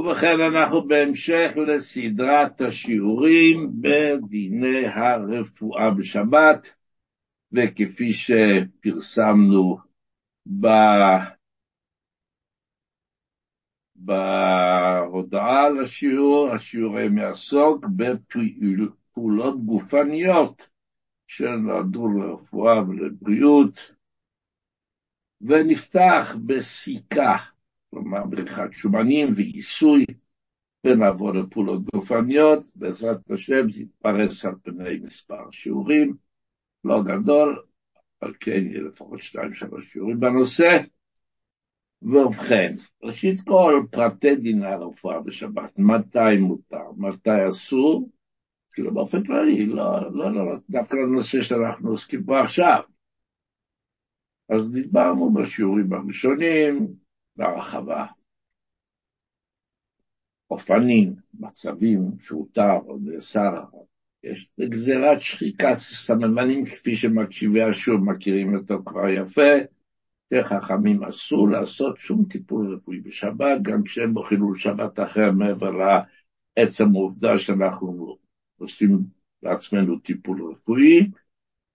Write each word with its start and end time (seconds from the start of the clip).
ובכן 0.00 0.40
אנחנו 0.40 0.88
בהמשך 0.88 1.50
לסדרת 1.66 2.60
השיעורים 2.60 3.72
בדיני 3.80 4.86
הרפואה 4.86 5.90
בשבת, 5.90 6.66
וכפי 7.52 8.12
שפרסמנו 8.12 9.78
ב... 10.60 10.66
בהודעה 13.96 15.66
על 15.66 15.84
השיעור, 15.84 16.48
השיעור 16.50 16.98
יעסוק 16.98 17.84
בפעולות 17.96 19.64
גופניות 19.64 20.68
שנועדו 21.26 22.08
לרפואה 22.08 22.88
ולבריאות, 22.88 23.92
ונפתח 25.40 26.36
בסיכה. 26.46 27.36
כלומר 27.90 28.24
בריחת 28.24 28.72
שומנים 28.72 29.28
ועיסוי, 29.36 30.04
ונעבור 30.86 31.32
לפעולות 31.32 31.82
גופניות, 31.94 32.64
בעזרת 32.74 33.30
השם 33.30 33.70
זה 33.70 33.82
יתפרס 33.82 34.44
על 34.44 34.54
פני 34.62 34.98
מספר 35.02 35.50
שיעורים, 35.50 36.14
לא 36.84 37.02
גדול, 37.02 37.62
אבל 38.22 38.34
כן 38.40 38.66
יהיה 38.66 38.82
לפחות 38.82 39.22
שתיים 39.22 39.54
שלוש 39.54 39.92
שיעורים 39.92 40.20
בנושא. 40.20 40.78
ובכן, 42.02 42.74
ראשית 43.02 43.40
כל, 43.40 43.84
פרטי 43.90 44.36
דיני 44.36 44.66
הרפואה 44.66 45.20
בשבת, 45.20 45.78
מתי 45.78 46.36
מותר, 46.40 46.90
מתי 46.96 47.48
אסור, 47.48 48.10
כאילו 48.72 48.94
באופן 48.94 49.24
כללי, 49.24 49.66
לא, 49.66 50.12
לא, 50.12 50.32
לא, 50.32 50.56
דווקא 50.70 50.96
לנושא 50.96 51.42
שאנחנו 51.42 51.90
עוסקים 51.90 52.22
בו 52.26 52.36
עכשיו. 52.36 52.80
אז 54.48 54.70
דיברנו 54.72 55.32
בשיעורים 55.34 55.92
הראשונים, 55.92 56.86
בהרחבה. 57.40 58.06
אופנים, 60.50 61.14
מצבים 61.34 62.10
שהותר 62.22 62.72
או 62.86 62.98
נאסר, 63.02 63.64
יש 64.24 64.50
גזירת 64.60 65.20
שחיקת 65.20 65.74
סממנים 65.74 66.66
כפי 66.66 66.96
שמקשיבי 66.96 67.62
השוב 67.62 68.04
מכירים 68.04 68.56
אותו 68.56 68.82
כבר 68.84 69.08
יפה, 69.08 69.52
שחכמים 70.34 71.04
אסור 71.04 71.48
לעשות 71.48 71.96
שום 71.96 72.24
טיפול 72.24 72.74
רפואי 72.74 73.00
בשבת, 73.00 73.62
גם 73.62 73.82
כשהם 73.82 74.14
בו 74.14 74.22
חילול 74.22 74.56
שבת 74.56 75.00
אחר 75.00 75.32
מעבר 75.32 75.70
לעצם 76.56 76.84
העובדה 76.94 77.38
שאנחנו 77.38 78.16
עושים 78.58 78.98
לעצמנו 79.42 79.98
טיפול 79.98 80.52
רפואי, 80.52 81.10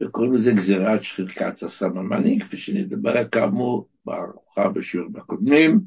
וקוראים 0.04 0.34
לזה 0.34 0.52
גזירת 0.52 1.04
שחיקת 1.04 1.64
הסממנים, 1.64 2.40
כפי 2.40 2.58
שנדבר 2.58 3.28
כאמור 3.28 3.88
בארוחה 4.06 4.70
בשיעורים 4.70 5.16
הקודמים, 5.16 5.80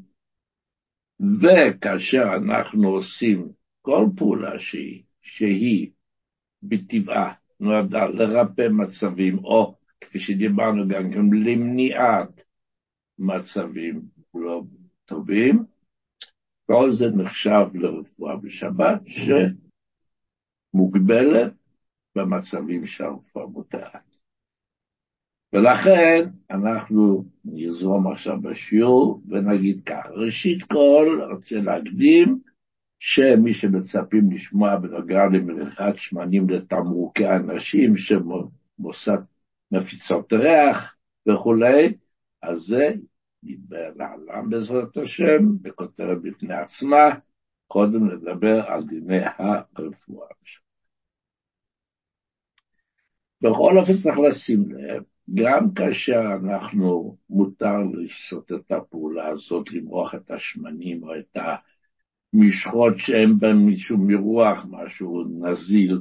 וכאשר 1.19 2.23
אנחנו 2.35 2.89
עושים 2.89 3.51
כל 3.81 4.05
פעולה 4.17 4.59
שהיא, 4.59 5.03
שהיא 5.21 5.91
בטבעה 6.63 7.33
נועדה 7.59 8.05
לרפא 8.05 8.67
מצבים, 8.71 9.37
או 9.37 9.75
כפי 10.01 10.19
שדיברנו 10.19 10.87
גם 10.87 11.11
כן, 11.11 11.25
למניעת 11.33 12.43
מצבים 13.19 14.01
לא 14.33 14.63
טובים, 15.05 15.63
כל 16.65 16.91
זה 16.91 17.05
נחשב 17.09 17.65
לרפואה 17.73 18.35
בשבת 18.35 19.01
שמוגבלת 20.73 21.53
במצבים 22.15 22.85
שהרפואה 22.85 23.45
מותרת. 23.45 24.08
ולכן 25.53 26.29
אנחנו 26.51 27.25
נזרום 27.45 28.11
עכשיו 28.11 28.41
בשיעור 28.41 29.21
ונגיד 29.27 29.81
כך, 29.85 30.07
ראשית 30.11 30.63
כל, 30.63 31.21
רוצה 31.31 31.55
להקדים 31.55 32.39
שמי 32.99 33.53
שמצפים 33.53 34.31
לשמוע 34.31 34.75
בנוגע 34.75 35.25
למריחת 35.25 35.95
שמנים 35.95 36.49
לתמרוקי 36.49 37.27
אנשים 37.27 37.93
שמוסד 37.95 39.17
מפיצות 39.71 40.33
ריח 40.33 40.95
וכולי, 41.27 41.93
אז 42.41 42.59
זה 42.59 42.89
נדבר 43.43 43.89
לעולם 43.95 44.49
בעזרת 44.49 44.97
השם, 44.97 45.57
בכותרת 45.61 46.21
בפני 46.21 46.53
עצמה, 46.53 47.09
קודם 47.67 48.11
נדבר 48.11 48.65
על 48.67 48.83
דיני 48.83 49.19
הרפואה. 49.37 50.27
בכל 53.41 53.71
אופן 53.77 53.97
צריך 53.97 54.19
לשים 54.19 54.71
לב 54.71 55.03
גם 55.33 55.73
כאשר 55.73 56.21
אנחנו, 56.43 57.17
מותר 57.29 57.77
לעשות 57.93 58.51
את 58.51 58.71
הפעולה 58.71 59.27
הזאת, 59.27 59.71
למרוח 59.71 60.15
את 60.15 60.31
השמנים 60.31 61.03
או 61.03 61.15
את 61.15 61.37
המשחות 62.33 62.93
שאין 62.97 63.39
בהם 63.39 63.67
משום 63.67 64.07
מרוח, 64.07 64.65
משהו 64.69 65.23
נזיל, 65.39 65.99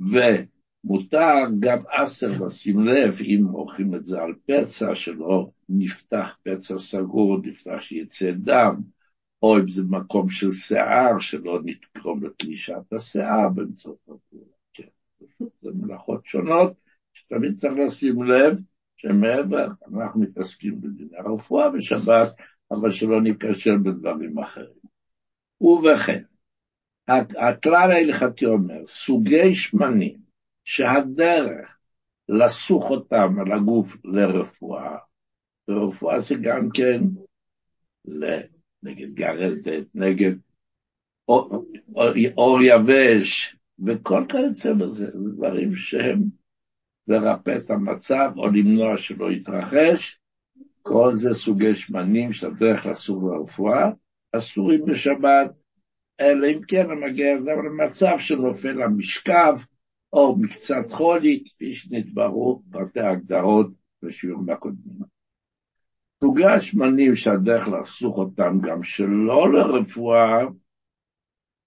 ומותר 0.00 1.34
גם 1.60 1.78
אסר 1.88 2.44
לשים 2.46 2.80
לב, 2.80 3.18
אם 3.20 3.40
מורחים 3.50 3.94
את 3.94 4.06
זה 4.06 4.22
על 4.22 4.34
פצע, 4.46 4.94
שלא 4.94 5.50
נפתח 5.68 6.36
פצע 6.42 6.78
סגור, 6.78 7.38
נפתח 7.42 7.80
שיצא 7.80 8.30
דם, 8.30 8.80
או 9.42 9.58
אם 9.58 9.68
זה 9.68 9.82
מקום 9.88 10.28
של 10.28 10.50
שיער, 10.50 11.18
שלא 11.18 11.60
נתקרום 11.64 12.24
לתלישת 12.24 12.92
השיער 12.92 13.48
באמצעות 13.48 13.98
הפעולה. 14.02 14.52
כן, 14.74 14.88
זה 15.62 15.70
מלאכות 15.74 16.26
שונות. 16.26 16.89
שתמיד 17.30 17.54
צריך 17.54 17.74
לשים 17.86 18.22
לב 18.22 18.58
שמעבר, 18.96 19.68
אנחנו 19.94 20.20
מתעסקים 20.20 20.80
בדיני 20.80 21.16
הרפואה 21.16 21.70
בשבת, 21.70 22.34
אבל 22.70 22.90
שלא 22.90 23.22
ניכשל 23.22 23.76
בדברים 23.76 24.38
אחרים. 24.38 24.80
ובכן, 25.60 26.22
הכלל 27.48 27.90
ההלכתי 27.90 28.46
אומר, 28.46 28.86
סוגי 28.86 29.54
שמנים 29.54 30.18
שהדרך 30.64 31.78
לסוך 32.28 32.90
אותם 32.90 33.34
על 33.40 33.52
הגוף 33.52 33.96
לרפואה, 34.04 34.96
ורפואה 35.68 36.20
זה 36.20 36.34
גם 36.42 36.68
כן 36.74 37.00
נגד 38.82 39.14
גרדת, 39.14 39.86
נגד 39.94 40.32
אור, 41.28 41.64
אור, 41.94 42.12
אור 42.36 42.58
יבש, 42.62 43.56
וכל 43.86 44.24
כיוצא 44.28 44.72
בזה, 44.72 45.06
דברים 45.34 45.76
שהם 45.76 46.39
לרפא 47.10 47.56
את 47.56 47.70
המצב 47.70 48.32
או 48.36 48.48
למנוע 48.48 48.96
שלא 48.96 49.32
יתרחש. 49.32 50.20
כל 50.82 51.10
זה 51.14 51.34
סוגי 51.34 51.74
שמנים 51.74 52.32
שהדרך 52.32 52.86
אסור 52.86 53.30
לרפואה, 53.30 53.90
אסורים 54.32 54.84
בשבת, 54.84 55.50
אלא 56.20 56.46
אם 56.46 56.62
כן 56.68 56.90
המגיע 56.90 57.36
אדם 57.36 57.66
למצב 57.66 58.18
שנופל 58.18 58.72
למשכב 58.72 59.54
או 60.12 60.36
מקצת 60.38 60.92
חולי, 60.92 61.44
כפי 61.44 61.72
שנתבררו 61.72 62.62
פרטי 62.70 63.00
ההגדרות 63.00 63.70
בשיעורים 64.02 64.50
הקודמים. 64.50 64.98
סוגי 66.20 66.44
השמנים 66.44 67.16
שהדרך 67.16 67.68
לחסוך 67.68 68.16
אותם 68.18 68.58
גם 68.60 68.82
שלא 68.82 69.52
לרפואה, 69.52 70.46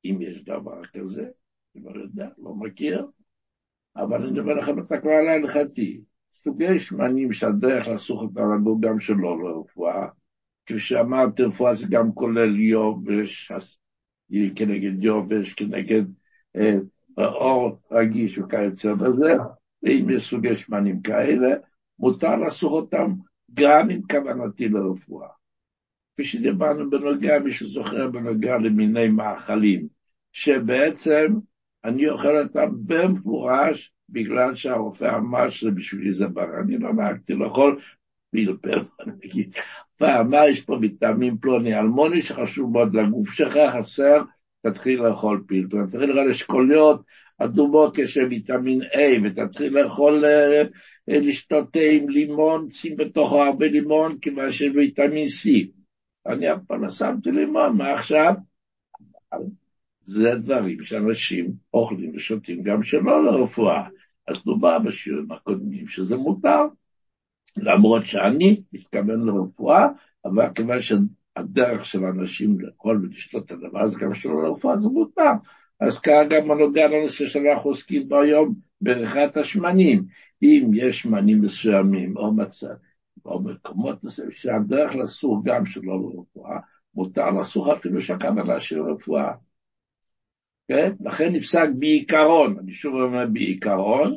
אם 0.05 0.17
יש 0.21 0.43
דבר 0.43 0.83
כזה, 0.83 1.29
אני 1.75 1.83
לא 1.83 2.01
יודע, 2.01 2.29
לא 2.37 2.55
מכיר, 2.55 3.07
אבל 3.95 4.21
אני 4.21 4.31
מדבר 4.31 4.53
לכם 4.53 4.79
את 4.79 4.91
הכלל 4.91 5.27
ההלכתי. 5.27 6.01
סוגי 6.35 6.79
שמנים 6.79 7.33
שהדרך 7.33 7.87
לסוך 7.87 8.21
אותם 8.21 8.55
לגור 8.55 8.81
גם 8.81 8.99
שלא 8.99 9.43
לרפואה. 9.43 10.07
כפי 10.65 10.79
שאמרתי, 10.79 11.43
רפואה 11.43 11.73
זה 11.73 11.85
גם 11.89 12.13
כולל 12.13 12.59
יובש, 12.59 13.51
כנגד 14.55 15.03
יובש, 15.03 15.53
כנגד 15.53 16.03
אה, 16.55 16.77
אור 17.17 17.79
רגיש 17.91 18.37
וכיוצא 18.37 18.93
בזה, 18.93 19.33
ואם 19.83 20.09
יש 20.09 20.29
סוגי 20.29 20.55
שמנים 20.55 21.01
כאלה, 21.01 21.55
מותר 21.99 22.35
לסוך 22.35 22.73
אותם 22.73 23.13
גם 23.53 23.89
עם 23.89 24.01
כוונתי 24.11 24.69
לרפואה. 24.69 25.27
כפי 26.13 26.23
שדיברנו 26.23 26.89
בנוגע, 26.89 27.39
מי 27.39 27.51
שזוכר 27.51 28.07
בנוגע 28.07 28.57
למיני 28.57 29.07
מאכלים, 29.07 29.87
שבעצם 30.31 31.33
אני 31.85 32.09
אוכל 32.09 32.37
אותם 32.37 32.69
במפורש, 32.85 33.93
בגלל 34.09 34.55
שהרופא 34.55 35.15
אמר 35.17 35.49
שזה 35.49 35.71
בשבילי 35.71 36.13
זה 36.13 36.27
ברע. 36.27 36.59
אני 36.63 36.77
לא 36.77 36.93
נהגתי 36.93 37.33
לאכול 37.33 37.79
פלפל, 38.31 38.79
נגיד. 39.23 39.55
ואמר, 40.01 40.43
יש 40.49 40.61
פה 40.61 40.77
ויטמין 40.81 41.37
פלוני 41.37 41.79
אלמוני 41.79 42.21
שחשוב 42.21 42.71
מאוד 42.71 42.95
לגוף 42.95 43.29
שלך, 43.29 43.57
חסר, 43.73 44.21
תתחיל 44.61 45.03
לאכול 45.03 45.43
פלפל. 45.47 45.85
תתחיל 45.85 46.09
לאכול 46.09 46.29
אשכוליות 46.29 47.01
אדומות, 47.37 47.97
יש 47.97 48.17
ויטמין 48.29 48.81
A, 48.81 48.97
ותתחיל 49.23 49.79
לאכול, 49.79 50.25
אה, 50.25 50.63
לשתות 51.07 51.73
תה 51.73 51.79
עם 51.91 52.09
לימון, 52.09 52.71
שים 52.71 52.95
בתוכו 52.97 53.43
הרבה 53.43 53.67
לימון, 53.67 54.17
כיוון 54.21 54.51
שיש 54.51 54.71
ויטמין 54.75 55.25
C. 55.25 55.49
אני 56.27 56.53
אף 56.53 56.59
פעם 56.67 56.83
לא 56.83 56.89
שמתי 56.89 57.31
לימון, 57.31 57.77
מה 57.77 57.93
עכשיו? 57.93 58.33
זה 60.03 60.31
דברים 60.35 60.83
שאנשים 60.83 61.53
אוכלים 61.73 62.11
ושותים 62.15 62.63
גם 62.63 62.83
שלא 62.83 63.25
לרפואה. 63.25 63.87
אז 64.27 64.43
דובר 64.45 64.79
בשיעורים 64.79 65.31
הקודמים 65.31 65.87
שזה 65.87 66.15
מותר, 66.15 66.61
למרות 67.57 68.05
שאני 68.05 68.61
מתכוון 68.73 69.25
לרפואה, 69.25 69.87
אבל 70.25 70.53
כיוון 70.55 70.77
הדרך 71.35 71.85
של 71.85 72.05
אנשים 72.05 72.59
לאכול 72.59 73.01
ולשתות 73.03 73.45
את 73.45 73.51
הדבר 73.51 73.79
הזה, 73.79 73.99
גם 73.99 74.13
שלא 74.13 74.43
לרפואה 74.43 74.77
זה 74.77 74.89
מותר. 74.89 75.31
אז 75.79 75.99
כרגע 75.99 76.41
מנוגע 76.41 76.87
לנושא 76.87 77.25
שאנחנו 77.25 77.69
עוסקים 77.69 78.09
בו 78.09 78.21
היום, 78.21 78.53
בריחת 78.81 79.37
השמנים. 79.37 80.05
אם 80.43 80.71
יש 80.73 81.01
שמנים 81.01 81.41
מסוימים 81.41 82.17
או 82.17 82.33
מצב, 82.33 82.67
או 83.25 83.41
מקומות 83.41 84.03
מסוימים, 84.03 84.31
שהדרך 84.35 84.95
לסור 84.95 85.41
גם 85.45 85.65
שלא 85.65 85.99
לרפואה, 86.01 86.59
מותר 86.95 87.29
לסור 87.29 87.73
אפילו 87.73 88.01
שהכוונה 88.01 88.59
של 88.59 88.81
רפואה. 88.81 89.31
כן? 90.67 90.91
לכן 90.99 91.33
נפסק 91.33 91.67
בעיקרון, 91.79 92.59
אני 92.59 92.73
שוב 92.73 92.95
אומר 92.95 93.25
בעיקרון, 93.33 94.15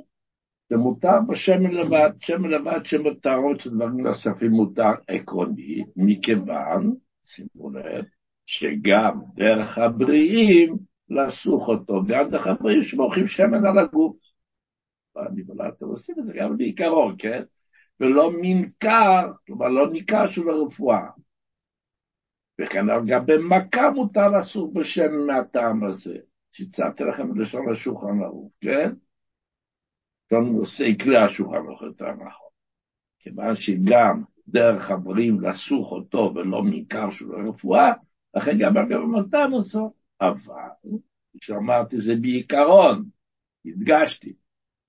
זה 0.71 0.77
מותר 0.77 1.21
בשמן 1.29 1.71
לבד, 1.71 2.11
שמן 2.21 2.51
לבד 2.51 2.85
שמותרות 2.85 3.61
של 3.61 3.71
דברים 3.71 4.01
נוספים 4.01 4.51
מותר 4.51 4.93
עקרוני, 5.09 5.85
מכיוון, 5.97 6.95
שימו 7.25 7.71
לב, 7.71 8.05
שגם 8.47 9.21
דרך 9.35 9.79
הבריאים 9.79 10.77
לסוך 11.09 11.69
אותו, 11.69 12.03
גם 12.07 12.31
דרך 12.31 12.47
הבריאים 12.47 12.83
שמורחים 12.83 13.27
שמן 13.27 13.67
על 13.67 13.79
הגוף. 13.79 14.17
אני 15.17 15.43
אומר, 15.49 15.69
אתם 15.69 15.87
עושים 15.87 16.15
את 16.19 16.27
זה 16.27 16.33
גם 16.33 16.57
בעיקרון, 16.57 17.15
כן? 17.19 17.43
ולא 18.01 18.33
מנכר, 18.41 19.33
כלומר 19.47 19.69
לא 19.69 19.91
ניכר 19.91 20.29
של 20.29 20.49
הרפואה. 20.49 21.07
וכן 22.61 22.91
על 22.91 23.07
גבי 23.07 23.33
מכה 23.49 23.91
מותר 23.91 24.29
לסוך 24.29 24.71
בשם 24.75 25.27
מהטעם 25.27 25.85
הזה. 25.85 26.19
ציטטתי 26.57 27.05
לכם 27.05 27.35
בלשון 27.35 27.73
השולחן 27.73 28.23
ערוך, 28.23 28.53
כן? 28.61 28.93
נושא 30.33 30.85
כלי 31.03 31.17
השולחן 31.17 31.57
ערוך 31.57 31.83
יותר 31.83 32.13
נכון. 32.13 32.49
כיוון 33.19 33.55
שגם 33.55 34.23
דרך 34.49 34.91
הבריאים 34.91 35.41
לסוך 35.41 35.93
אותו 35.93 36.33
ולא 36.35 36.63
מעיקר 36.63 37.11
של 37.11 37.25
הרפואה, 37.35 37.93
לכן 38.35 38.59
גם 38.59 38.77
אגב 38.77 39.01
אותם 39.15 39.51
אותו. 39.53 39.93
אבל, 40.21 40.91
כשאמרתי 41.41 42.01
זה 42.01 42.15
בעיקרון, 42.21 43.05
הדגשתי, 43.67 44.37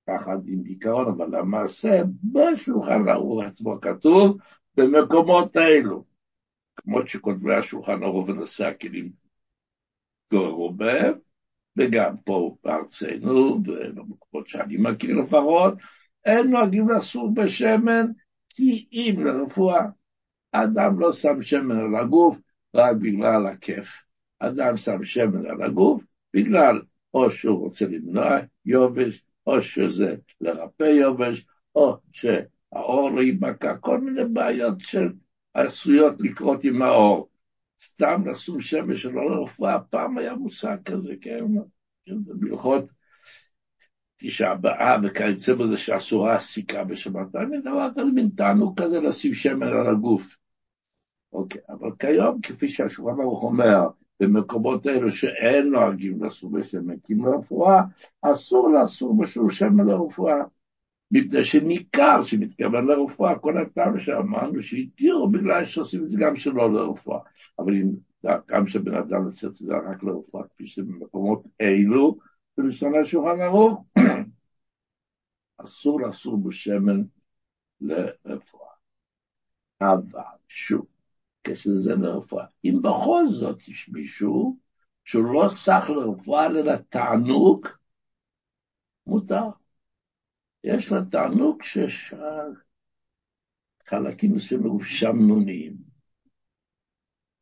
ככה 0.07 0.31
עם 0.31 0.63
בעיקרון, 0.63 1.07
אבל 1.07 1.39
למעשה 1.39 2.01
בשולחן 2.33 3.09
ערוך 3.09 3.43
עצמו 3.43 3.81
כתוב 3.81 4.37
במקומות 4.77 5.55
האלו, 5.55 6.05
כמו 6.75 7.07
שכותבי 7.07 7.55
השולחן 7.55 8.03
ערוך 8.03 8.29
ונושא 8.29 8.67
הכלים 8.67 9.11
גוררו 10.31 10.73
בהם, 10.73 11.13
וגם 11.77 12.17
פה 12.25 12.55
בארצנו, 12.63 13.59
ובמקומות 13.65 14.47
שאני 14.47 14.77
מכיר 14.77 15.15
לפחות, 15.21 15.73
אין 16.25 16.49
נוהגים 16.49 16.89
לסור 16.89 17.33
בשמן, 17.33 18.05
כי 18.49 18.87
אם 18.91 19.25
לרפואה, 19.25 19.85
אדם 20.51 20.99
לא 20.99 21.13
שם 21.13 21.41
שמן 21.41 21.79
על 21.79 21.95
הגוף 21.95 22.37
רק 22.75 22.95
בגלל 22.95 23.47
הכיף. 23.47 23.87
אדם 24.39 24.77
שם 24.77 25.03
שמן 25.03 25.45
על 25.45 25.63
הגוף 25.63 26.03
בגלל 26.33 26.81
או 27.13 27.31
שהוא 27.31 27.59
רוצה 27.59 27.85
למנוע 27.85 28.37
יובש, 28.65 29.23
או 29.47 29.61
שזה 29.61 30.15
לרפא 30.41 30.83
יובש, 30.83 31.45
או 31.75 31.97
שהאור 32.11 33.11
לא 33.11 33.21
ייבקע, 33.21 33.77
כל 33.77 34.01
מיני 34.01 34.25
בעיות 34.25 34.77
שעשויות 34.79 36.15
לקרות 36.19 36.63
עם 36.63 36.81
האור. 36.81 37.29
סתם 37.79 38.27
לשים 38.27 38.61
שמש 38.61 39.01
שלא 39.01 39.31
לרפואה, 39.31 39.79
פעם 39.79 40.17
היה 40.17 40.35
מושג 40.35 40.77
כזה, 40.85 41.13
כן? 41.21 41.45
כן 42.05 42.23
זה 42.23 42.33
בהלכות 42.35 42.89
תשעה 44.17 44.55
באב 44.55 45.01
וכיוצא 45.03 45.53
בזה 45.53 45.77
שאסורה 45.77 46.33
הסיכה 46.33 46.83
בשבת. 46.83 47.35
אני 47.35 47.61
דבר 47.61 47.89
כזה, 47.95 48.11
מין 48.11 48.29
תענוג 48.35 48.81
כזה 48.81 49.01
לשים 49.01 49.33
שמן 49.33 49.67
על 49.67 49.87
הגוף. 49.87 50.37
אוקיי, 51.33 51.61
אבל 51.69 51.89
כיום, 51.99 52.41
כפי 52.41 52.69
שהשולחן 52.69 53.21
ערוך 53.21 53.43
אומר, 53.43 53.87
במקומות 54.19 54.85
האלו 54.85 55.11
שאין 55.11 55.69
נוהגים 55.69 56.23
לסור 56.23 56.51
בשמן, 56.51 56.95
כי 57.03 57.13
לרפואה, 57.15 57.81
אסור 58.21 58.69
לאסור 58.69 59.17
בשום 59.17 59.49
שמן 59.49 59.87
לרפואה. 59.87 60.43
מפני 61.11 61.43
שניכר 61.43 62.21
שמתכוון 62.23 62.87
לרפואה, 62.87 63.39
כל 63.39 63.57
הטעם 63.57 63.99
שאמרנו 63.99 64.61
שהתירו 64.61 65.29
בגלל 65.29 65.65
שעושים 65.65 66.03
את 66.03 66.09
זה 66.09 66.17
גם 66.19 66.35
שלא 66.35 66.73
לרפואה. 66.73 67.19
אבל 67.59 67.73
אם 67.73 67.91
גם 68.47 68.67
שבן 68.67 68.95
אדם 68.95 69.23
עושה 69.25 69.47
את 69.47 69.55
זה 69.55 69.73
רק 69.91 70.03
לרפואה, 70.03 70.47
כפי 70.47 70.67
שבמקומות 70.67 71.43
אילו, 71.59 72.17
בלשון 72.57 72.93
השולחן 72.95 73.41
ערוך, 73.41 73.85
אסור 75.63 76.01
לאסור 76.01 76.37
בשמן 76.37 77.01
לרפואה. 77.81 78.71
אבל 79.81 80.37
שוב, 80.47 80.85
כשזה 81.43 81.95
לרפואה, 81.95 82.45
אם 82.65 82.79
בכל 82.81 83.23
זאת 83.29 83.67
יש 83.67 83.89
מישהו 83.89 84.57
שהוא 85.05 85.33
לא 85.33 85.47
סך 85.49 85.89
לרפואה 85.89 86.45
אלא 86.45 86.61
לתענוג, 86.61 87.67
מותר. 89.07 89.45
יש 90.63 90.91
לה 90.91 90.97
תענוג 91.11 91.63
שיש 91.63 92.13
חלקים 93.85 94.35
מסוימים 94.35 94.79
שמנוניים. 94.83 95.86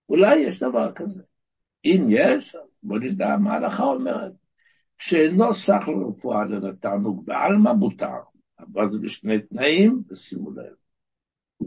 אולי 0.09 0.35
יש 0.35 0.59
דבר 0.59 0.91
כזה. 0.91 1.21
אם 1.85 2.07
יש, 2.09 2.55
בוא 2.83 2.99
נדע 2.99 3.37
מה 3.37 3.53
ההלכה 3.53 3.83
אומרת. 3.83 4.31
שאינו 4.97 5.53
סך 5.53 5.83
לרפואה 5.87 6.43
אלא 6.43 6.69
בעלמא 7.25 7.73
מותר, 7.73 8.19
אבל 8.59 8.89
זה 8.89 8.99
בשני 8.99 9.41
תנאים, 9.41 10.03
ושימו 10.09 10.51
לב. 10.51 10.73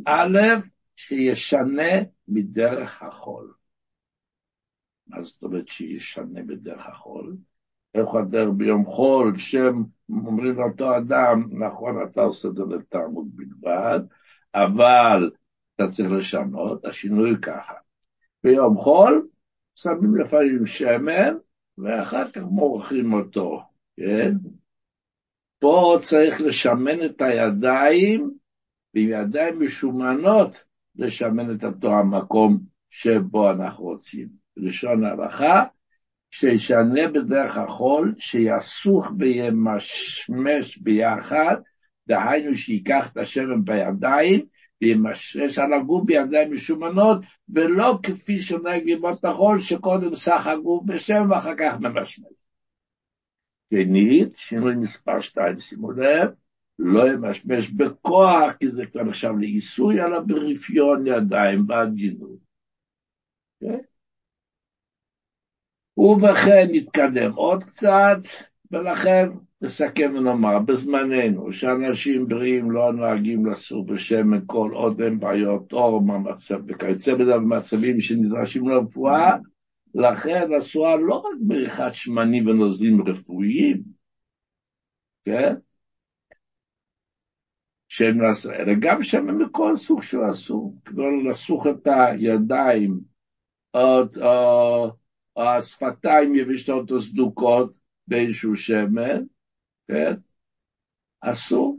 א', 0.06 0.38
שישנה 0.96 1.92
מדרך 2.28 3.02
החול. 3.02 3.54
מה 5.06 5.22
זאת 5.22 5.42
אומרת 5.42 5.68
שישנה 5.68 6.42
בדרך 6.42 6.86
החול? 6.86 7.36
איך 7.94 8.14
הדרך 8.14 8.48
ביום 8.56 8.84
חול, 8.84 9.38
שם 9.38 9.82
אומרים 10.10 10.56
לאותו 10.56 10.96
אדם, 10.96 11.48
נכון, 11.50 12.02
אתה 12.02 12.20
עושה 12.20 12.48
את 12.48 12.56
זה 12.56 12.62
לתעמוד 12.64 13.26
בלבד, 13.36 14.00
אבל 14.54 15.30
אתה 15.74 15.88
צריך 15.88 16.10
לשנות, 16.10 16.84
השינוי 16.84 17.36
ככה. 17.42 17.74
ביום 18.44 18.76
חול 18.76 19.28
שמים 19.74 20.16
לפעמים 20.16 20.66
שמן, 20.66 21.34
ואחר 21.78 22.30
כך 22.30 22.42
מורחים 22.42 23.12
אותו, 23.12 23.62
כן? 23.96 24.32
פה 25.58 25.96
צריך 26.02 26.40
לשמן 26.40 27.04
את 27.04 27.22
הידיים, 27.22 28.30
ועם 28.94 29.08
ידיים 29.08 29.60
משומנות 29.60 30.64
לשמן 30.96 31.54
את 31.54 31.64
אותו 31.64 31.94
המקום 31.94 32.58
שבו 32.90 33.50
אנחנו 33.50 33.84
רוצים. 33.84 34.28
לשון 34.56 35.04
ההלכה, 35.04 35.64
שישנה 36.30 37.08
בדרך 37.14 37.56
החול, 37.56 38.14
שיסוך 38.18 39.10
וימשמש 39.18 40.78
ביחד, 40.78 41.56
דהיינו 42.08 42.54
שייקח 42.54 43.12
את 43.12 43.16
השמן 43.16 43.64
בידיים, 43.64 44.46
וימשש 44.82 45.58
על 45.58 45.72
הגוף 45.72 46.04
בידיים 46.04 46.52
משומנות, 46.52 47.18
ולא 47.48 47.98
כפי 48.02 48.40
שנהג 48.40 48.84
לימות 48.84 49.24
החול, 49.24 49.60
שקודם 49.60 50.14
סך 50.14 50.46
הגוף 50.46 50.82
בשם 50.86 51.30
ואחר 51.30 51.54
כך 51.58 51.80
ממשמש. 51.80 52.32
שנית, 53.74 54.36
שינוי 54.36 54.74
מספר 54.74 55.20
2, 55.20 55.60
שימו 55.60 55.92
לב, 55.92 56.30
לא 56.78 57.12
ימשמש 57.12 57.70
בכוח, 57.70 58.52
כי 58.60 58.68
זה 58.68 58.86
כבר 58.86 59.02
נחשב 59.04 59.32
לעיסוי, 59.40 60.02
אלא 60.02 60.20
ברפיון 60.20 61.06
ידיים, 61.06 61.66
בעדינות. 61.66 62.38
Okay? 63.64 63.66
כן? 63.66 63.78
ובכן 65.96 66.66
נתקדם 66.72 67.32
עוד 67.32 67.64
קצת, 67.64 68.18
ולכן 68.70 69.28
נסכם 69.62 70.14
ונאמר, 70.16 70.58
בזמננו, 70.58 71.52
שאנשים 71.52 72.28
בריאים 72.28 72.70
לא 72.70 72.92
נוהגים 72.92 73.46
לסור 73.46 73.86
בשמן 73.86 74.40
כל 74.46 74.70
עוד 74.74 75.00
אין 75.00 75.20
בעיות 75.20 75.72
אור 75.72 76.02
וכיוצא 76.68 77.14
בזה 77.14 77.34
במצבים 77.34 78.00
שנדרשים 78.00 78.68
לרפואה, 78.68 79.36
לכן 79.94 80.54
אסורה 80.58 80.96
לא 80.96 81.14
רק 81.14 81.36
בריחת 81.40 81.94
שמנים 81.94 82.46
ונוזלים 82.46 83.02
רפואיים, 83.02 83.82
כן? 85.24 85.54
שהם 87.88 88.22
נעשו, 88.22 88.52
אלא 88.52 88.72
גם 88.80 89.02
שמן 89.02 89.34
מכל 89.34 89.76
סוג 89.76 90.02
שהוא 90.02 90.30
אסור, 90.30 90.74
כדי 90.84 91.02
לסוך 91.28 91.66
את 91.66 91.86
הידיים, 91.86 93.00
או, 93.74 94.02
או, 94.22 94.90
או 95.36 95.42
השפתיים 95.42 96.34
יבשות 96.34 96.90
או 96.90 97.00
סדוקות 97.00 97.76
באיזשהו 98.06 98.56
שמן, 98.56 99.22
כן? 99.88 100.14
אסור. 101.20 101.78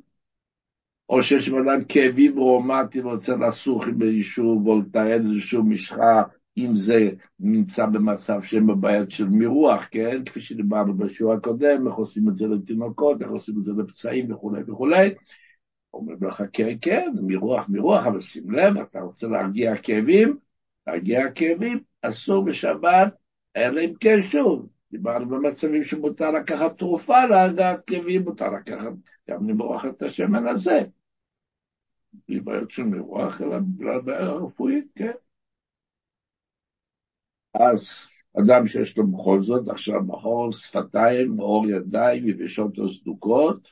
או 1.09 1.23
שיש 1.23 1.49
בן 1.49 1.83
כאבים 1.89 2.37
רומטיים 2.39 3.05
ורוצה 3.05 3.35
לסוך 3.35 3.87
עם 3.87 4.01
איזשהו 4.01 4.61
וולטאל, 4.63 5.21
איזשהו 5.31 5.63
משחה, 5.63 6.23
אם 6.57 6.75
זה 6.75 7.09
נמצא 7.39 7.85
במצב 7.85 8.41
שהם 8.41 8.67
בבעיות 8.67 9.11
של 9.11 9.25
מירוח, 9.25 9.87
כן? 9.91 10.25
כפי 10.25 10.39
שדיברנו 10.41 10.97
בשיעור 10.97 11.33
הקודם, 11.33 11.87
איך 11.87 11.95
עושים 11.95 12.29
את 12.29 12.35
זה 12.35 12.47
לתינוקות, 12.47 13.21
איך 13.21 13.29
עושים 13.29 13.57
את 13.57 13.63
זה 13.63 13.71
לפצעים 13.77 14.31
וכולי 14.31 14.61
וכולי. 14.67 15.09
אומרים 15.93 16.17
לך, 16.21 16.43
כן, 16.53 16.77
כן, 16.81 17.11
מירוח, 17.21 17.69
מירוח, 17.69 18.05
אבל 18.05 18.19
שים 18.19 18.51
לב, 18.51 18.77
אתה 18.77 18.99
רוצה 18.99 19.27
להרגיע 19.27 19.77
כאבים, 19.77 20.37
להגיע 20.87 21.31
כאבים, 21.31 21.79
אסור 22.01 22.45
בשבת, 22.45 23.13
אלא 23.57 23.81
אם 23.81 23.93
כן 23.99 24.21
שוב. 24.21 24.67
דיברנו 24.91 25.29
במצבים 25.29 25.83
שמותר 25.83 26.31
לקחת 26.31 26.77
תרופה 26.77 27.25
להגעת 27.25 27.85
כאבים, 27.87 28.21
מותר 28.21 28.49
לקחת 28.49 28.93
גם 29.29 29.49
למרוח 29.49 29.85
את 29.85 30.01
השמן 30.01 30.47
הזה. 30.47 30.81
בלי 32.27 32.39
בעיות 32.39 32.71
של 32.71 32.83
מרוח, 32.83 33.41
אלא 33.41 33.59
בגלל 33.59 34.01
בעיה 34.01 34.31
רפואית, 34.31 34.85
כן. 34.95 35.11
אז 37.53 38.09
אדם 38.39 38.67
שיש 38.67 38.97
לו 38.97 39.07
בכל 39.07 39.41
זאת 39.41 39.69
עכשיו 39.69 40.01
מחור 40.01 40.51
שפתיים, 40.51 41.35
מאור 41.35 41.67
ידיים, 41.69 42.29
יבשות 42.29 42.77
או 42.79 42.89
סדוקות, 42.89 43.71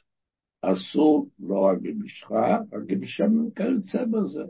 אסור 0.62 1.30
לא 1.40 1.60
רק 1.60 1.78
במשחה, 1.82 2.58
רק 2.74 2.92
בשמן 3.00 3.50
כיוצא 3.56 4.06
בזה. 4.06 4.44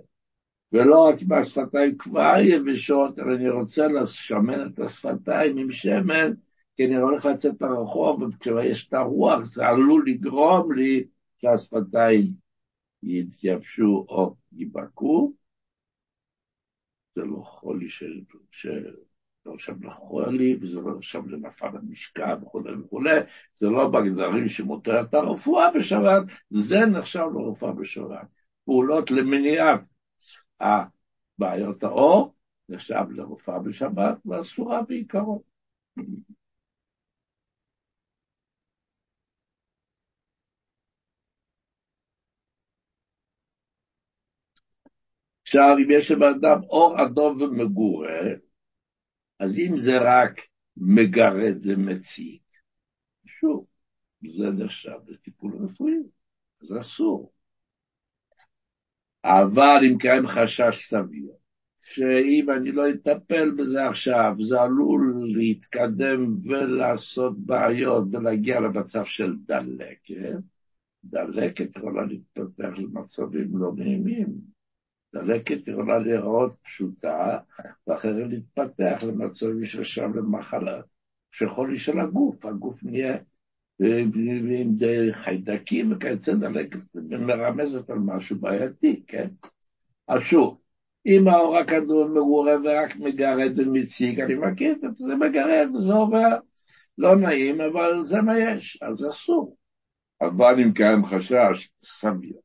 ולא 0.72 1.08
רק 1.10 1.22
אם 1.22 1.32
השפתיים 1.32 1.98
כבר 1.98 2.36
יבשות, 2.42 3.20
אלא 3.20 3.36
אני 3.36 3.50
רוצה 3.50 3.88
לשמן 3.88 4.68
את 4.68 4.80
השפתיים 4.80 5.58
עם 5.58 5.72
שמן, 5.72 6.34
כי 6.77 6.86
אני 6.86 6.96
הולך 6.96 7.25
לצאת 7.25 7.62
לרחוב, 7.62 8.22
וכשיש 8.22 8.88
את 8.88 8.93
הרוח, 8.93 9.43
זה 9.43 9.67
עלול 9.67 10.03
לגרום 10.07 10.72
לי 10.72 11.07
שהשפתיים 11.38 12.34
יתייבשו 13.03 14.05
או 14.10 14.36
ייבקעו. 14.51 15.34
זה 17.15 17.25
לא 17.25 17.41
חולי 17.43 17.89
של... 17.89 18.22
לא 19.48 19.53
נחשב 19.53 19.84
לחולי, 19.84 20.57
וזה 20.62 20.81
לא 20.81 20.98
נחשב 20.98 21.27
לנפל 21.27 21.77
המשקע 21.77 22.36
וכולי 22.41 22.74
וכולי, 22.75 23.19
זה 23.60 23.67
לא 23.67 23.88
בגדרים 23.88 24.48
שמותרת 24.48 25.13
הרפואה 25.13 25.72
בשבת, 25.72 26.24
זה 26.50 26.86
נחשב 26.86 27.25
לרפואה 27.34 27.72
בשבת. 27.72 28.27
פעולות 28.65 29.12
למניעת 29.12 29.81
הבעיות 30.60 31.84
האור, 31.84 32.36
נחשב 32.69 33.03
לרפואה 33.10 33.60
בשבת, 33.60 34.17
ואסורה 34.25 34.81
בעיקרו. 34.81 35.43
עכשיו, 45.48 45.75
אם 45.77 45.88
יש 45.92 46.12
לבן 46.12 46.34
אדם 46.39 46.63
אור 46.63 47.04
אדום 47.04 47.42
ומגורה, 47.42 48.20
אז 49.39 49.58
אם 49.58 49.77
זה 49.77 49.98
רק 50.01 50.42
מגרד 50.77 51.58
ומציק, 51.63 52.42
שוב, 53.25 53.66
זה 54.38 54.50
נחשב 54.50 54.98
לטיפול 55.08 55.54
רפואי, 55.63 55.94
זה 56.62 56.80
אסור. 56.80 57.32
אבל 59.24 59.80
אם 59.92 59.98
קיים 59.98 60.27
חשש 60.27 60.86
סביר, 60.86 61.32
שאם 61.82 62.50
אני 62.58 62.72
לא 62.72 62.89
אטפל 62.89 63.51
בזה 63.51 63.88
עכשיו, 63.88 64.36
זה 64.39 64.62
עלול 64.62 65.27
להתקדם 65.38 66.34
ולעשות 66.46 67.39
בעיות 67.39 68.04
ולהגיע 68.12 68.60
למצב 68.60 69.06
של 69.06 69.36
דלקת, 69.46 70.39
דלקת 71.04 71.75
יכולה 71.75 72.06
להתפתח 72.06 72.77
למצבים 72.77 73.58
לא 73.58 73.72
נעימים. 73.75 74.57
דלקת 75.14 75.68
יכולה 75.68 76.00
להיראות 76.00 76.56
פשוטה, 76.64 77.38
ואחרי 77.88 78.26
להתפתח 78.28 79.04
למצבים 79.04 79.66
של 79.66 79.84
שם 79.84 80.14
למחלה, 80.16 80.82
שחולי 81.32 81.78
של 81.78 82.00
הגוף, 82.00 82.46
הגוף 82.46 82.84
נהיה 82.84 83.18
עם 83.80 84.78
חיידקים 85.12 85.92
וכיוצא 85.92 86.34
דלקת 86.34 86.80
מרמזת 86.96 87.90
על 87.90 87.98
משהו 87.98 88.36
בעייתי, 88.40 89.04
כן? 89.08 89.28
אז 90.08 90.22
שוב, 90.22 90.58
אם 91.06 91.28
האור 91.28 91.58
הכדור 91.58 92.08
מעורר 92.08 92.58
ורק 92.64 92.96
מגרד 92.96 93.60
ומציג, 93.60 94.20
אני 94.20 94.36
מכיר 94.36 94.76
את 94.86 94.96
זה, 94.96 95.16
מגרד, 95.16 95.68
זה 95.74 95.94
עובר 95.94 96.38
לא 96.98 97.16
נעים, 97.16 97.62
אבל 97.62 98.06
זה 98.06 98.22
מה 98.22 98.40
יש, 98.40 98.80
אז 98.82 99.10
אסור. 99.10 99.58
אבל 100.22 100.62
אם 100.64 100.74
קיים 100.74 101.06
חשש 101.06 101.70
סביר, 101.84 102.38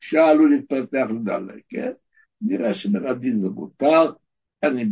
שעלול 0.00 0.50
להתפתח 0.50 1.06
לדלקת, 1.10 1.62
כן? 1.68 1.92
נראה 2.42 2.70
הדין 3.10 3.38
זה 3.38 3.48
מותר, 3.48 4.12
אני 4.62 4.84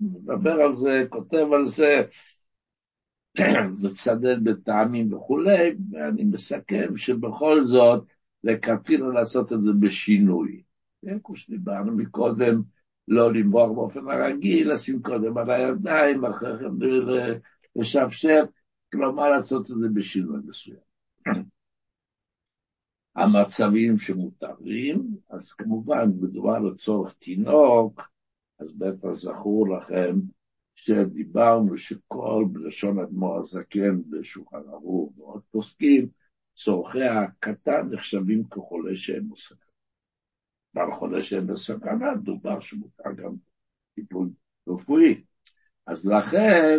מדבר 0.00 0.52
על 0.52 0.72
זה, 0.72 1.04
כותב 1.08 1.46
על 1.52 1.64
זה, 1.64 2.02
מצדד 3.82 4.44
בטעמים 4.44 5.14
וכולי, 5.14 5.74
ואני 5.90 6.24
מסכם 6.24 6.96
שבכל 6.96 7.64
זאת, 7.64 8.04
לכתחילה 8.44 9.08
לעשות 9.08 9.52
את 9.52 9.62
זה 9.64 9.70
בשינוי. 9.80 10.62
כמו 11.24 11.36
שדיברנו 11.36 11.92
מקודם, 11.92 12.62
לא 13.08 13.32
למרוח 13.32 13.70
באופן 13.70 14.10
הרגיל, 14.10 14.72
לשים 14.72 15.02
קודם 15.02 15.38
על 15.38 15.50
הידיים, 15.50 16.24
אחרי 16.24 16.58
כן 16.58 16.86
לשפשף, 17.76 18.44
כלומר 18.92 19.28
לעשות 19.28 19.70
את 19.70 19.76
זה 19.80 19.88
בשינוי 19.94 20.40
מסוים. 20.46 20.80
המצבים 23.16 23.98
שמותרים, 23.98 25.16
אז 25.30 25.52
כמובן 25.52 26.08
מדובר 26.20 26.58
לצורך 26.58 27.14
תינוק, 27.18 28.00
אז 28.58 28.72
בטח 28.72 29.08
זכור 29.12 29.76
לכם 29.76 30.14
שדיברנו 30.74 31.76
שכל 31.76 32.44
בלשון 32.52 32.98
אדמו"ר 32.98 33.38
הזקן 33.38 34.00
בשולחן 34.10 34.62
ערוך 34.72 35.18
ועוד 35.18 35.42
פוסקים, 35.50 36.08
צורכי 36.54 37.04
הקטן 37.04 37.88
נחשבים 37.90 38.44
כחולה 38.44 38.96
שאין 38.96 39.28
בו 39.28 39.36
סכנה. 39.36 39.70
ועל 40.74 40.92
חולה 40.92 41.22
שאין 41.22 41.46
בו 41.46 41.56
סכנה 41.56 42.14
דובר 42.14 42.60
שמותר 42.60 43.12
גם 43.16 43.34
טיפול 43.94 44.30
רפואי. 44.68 45.24
אז 45.86 46.06
לכן 46.06 46.78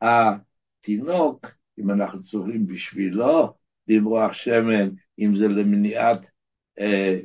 התינוק, 0.00 1.46
אם 1.78 1.90
אנחנו 1.90 2.24
צורכים 2.24 2.66
בשבילו 2.66 3.54
למרוח 3.88 4.32
שמן, 4.32 4.88
אם 5.18 5.36
זה 5.36 5.48
למניעת 5.48 6.30
אה, 6.78 7.18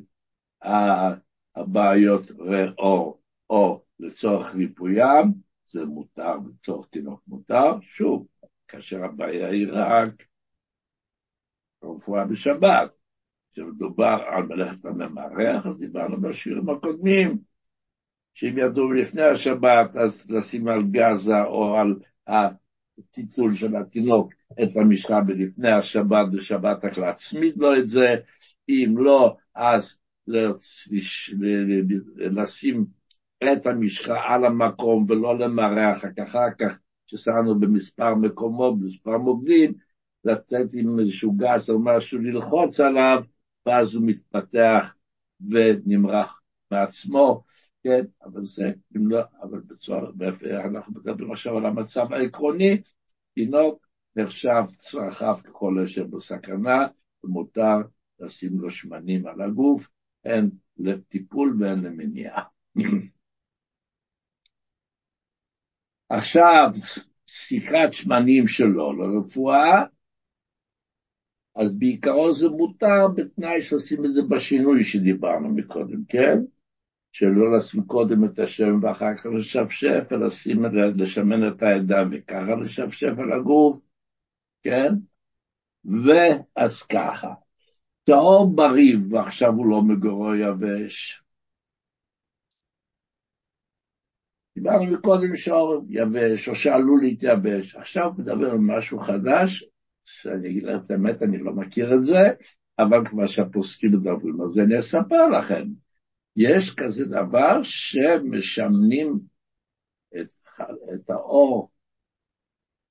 הבעיות 1.56 2.32
ריאור 2.40 3.22
או 3.50 3.84
לצורך 4.00 4.56
ריפוים, 4.56 5.34
זה 5.66 5.86
מותר, 5.86 6.36
לצורך 6.50 6.88
תינוק 6.88 7.22
מותר. 7.28 7.82
שוב, 7.82 8.28
כאשר 8.68 9.04
הבעיה 9.04 9.50
היא 9.50 9.68
רק 9.72 10.24
רפואה 11.84 12.26
בשבת, 12.26 12.92
כשמדובר 13.52 14.24
על 14.28 14.44
מלאכת 14.44 14.86
הממרח, 14.86 15.66
אז 15.66 15.80
דיברנו 15.80 16.22
בשיעורים 16.22 16.70
הקודמים, 16.70 17.38
שאם 18.34 18.58
ידעו 18.58 18.92
לפני 18.92 19.22
השבת, 19.22 19.96
אז 19.96 20.32
לשים 20.32 20.68
על 20.68 20.84
גזה 20.92 21.42
או 21.42 21.78
על 21.78 21.96
הטיטול 23.10 23.56
של 23.56 23.76
התינוק 23.76 24.34
את 24.64 24.78
המשחה 24.78 25.22
בלפני 25.22 25.70
השבת, 25.70 26.28
בשבת 26.34 26.86
רק 26.86 26.98
להצמיד 26.98 27.58
לו 27.58 27.76
את 27.76 27.90
זה, 27.90 28.16
אם 28.70 28.96
לא, 28.98 29.36
אז 29.56 29.98
לשים 32.18 32.86
את 33.44 33.68
המשחה 33.68 34.20
על 34.28 34.46
המקום 34.46 35.06
ולא 35.10 35.40
למרח, 35.40 36.06
רק 36.06 36.20
אחר 36.20 36.52
כך, 36.60 36.78
ששמנו 37.08 37.60
במספר 37.60 38.16
מקומות, 38.16 38.80
במספר 38.80 39.18
מוקדים, 39.18 39.74
לתת 40.24 40.74
עם 40.74 41.00
איזשהו 41.00 41.32
גס 41.32 41.70
או 41.70 41.80
משהו, 41.80 42.20
ללחוץ 42.20 42.80
עליו, 42.80 43.24
ואז 43.66 43.96
הוא 43.96 44.04
מתפתח 44.06 44.94
ונמרח 45.50 46.42
מעצמו, 46.72 47.44
כן, 47.84 48.02
אבל 48.24 48.44
זה, 48.44 48.72
אם 48.98 49.08
לא, 49.08 49.22
אבל 49.42 49.60
בצורה, 49.60 50.10
אנחנו 50.66 50.94
מדברים 50.94 51.32
עכשיו 51.32 51.58
על 51.58 51.66
המצב 51.66 52.14
העקרוני, 52.14 52.82
תינוק 53.34 53.88
נחשב 54.16 54.64
צרכיו 54.80 55.38
ככל 55.44 55.80
אשר 55.80 56.04
בסכנה, 56.04 56.88
ומותר 57.24 57.78
לשים 58.20 58.60
לו 58.60 58.70
שמנים 58.70 59.28
על 59.28 59.42
הגוף, 59.42 59.88
הן 60.26 60.50
לטיפול 60.78 61.58
והן 61.60 61.86
למניעה. 61.86 62.44
עכשיו, 66.10 66.72
שיחת 67.26 67.94
שמנים 67.94 68.48
שלו 68.48 68.94
לרפואה, 68.94 69.84
אז 71.56 71.74
בעיקרו 71.74 72.34
זה 72.34 72.50
מותר 72.50 73.08
בתנאי 73.16 73.62
שעושים 73.62 74.06
את 74.06 74.14
זה 74.14 74.22
בשינוי 74.30 74.84
שדיברנו 74.84 75.50
מקודם, 75.50 76.06
כן? 76.08 76.40
שלא 77.12 77.58
לשים 77.58 77.84
קודם 77.84 78.26
את 78.26 78.40
השם 78.40 78.84
ואחר 78.84 79.18
כך 79.18 79.26
לשפשף, 79.26 80.08
אלא 80.12 80.26
לשים, 80.26 80.66
לשמן 80.96 81.48
את 81.48 81.64
הידיים 81.64 82.08
וככה 82.12 82.56
לשפשף 82.56 83.14
על 83.18 83.34
הגוף, 83.34 83.82
כן? 84.64 84.94
ואז 85.86 86.84
ככה, 86.84 87.34
טהור 88.04 88.56
בריב, 88.56 89.14
ועכשיו 89.14 89.54
הוא 89.54 89.66
לא 89.66 89.82
מגורו 89.82 90.36
יבש. 90.36 91.22
דיברנו 94.56 94.86
מקודם 94.86 95.36
שאור 95.36 95.86
יבש, 95.90 96.50
או 96.50 96.56
שעלול 96.56 97.00
להתייבש. 97.02 97.76
עכשיו 97.76 98.12
מדבר 98.18 98.52
על 98.52 98.58
משהו 98.58 99.00
חדש, 99.00 99.66
שאני 100.06 100.50
אגיד 100.50 100.64
לך 100.64 100.82
את 100.86 100.92
האמת, 100.92 101.22
אני 101.22 101.38
לא 101.38 101.54
מכיר 101.54 101.94
את 101.94 102.06
זה, 102.06 102.30
אבל 102.80 103.06
כמו 103.06 103.28
שהפוסקים 103.28 103.92
מדברים 103.92 104.42
על 104.42 104.48
זה, 104.48 104.64
אני 104.64 104.80
אספר 104.80 105.28
לכם. 105.28 105.64
יש 106.36 106.76
כזה 106.78 107.06
דבר 107.06 107.64
שמשמנים 107.64 109.20
את 110.94 111.10
האור, 111.10 111.72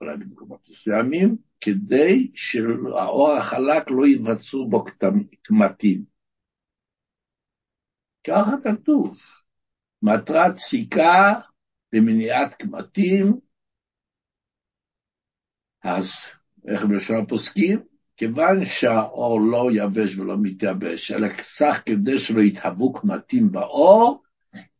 אולי 0.01 0.17
במקומות 0.17 0.69
מסוימים, 0.71 1.37
כדי 1.61 2.31
שהאור 2.35 3.33
החלק 3.33 3.91
לא 3.91 4.07
ייווצרו 4.07 4.69
בו 4.69 4.85
קמטים. 5.43 6.05
ככה 8.27 8.57
כתוב, 8.65 9.19
מטרת 10.03 10.57
סיכה 10.57 11.41
למניעת 11.93 12.55
קמטים, 12.55 13.41
אז 15.83 16.11
איך 16.69 16.85
בלשון 16.85 17.17
הפוסקים? 17.25 17.90
כיוון 18.21 18.65
שהאור 18.65 19.41
לא 19.41 19.69
יבש 19.73 20.19
ולא 20.19 20.37
מתייבש, 20.43 21.13
אלא 21.13 21.29
סך 21.43 21.83
כדי 21.87 22.19
שלא 22.19 22.41
יתהוו 22.41 22.93
קמטים 22.93 23.53
באור, 23.53 24.23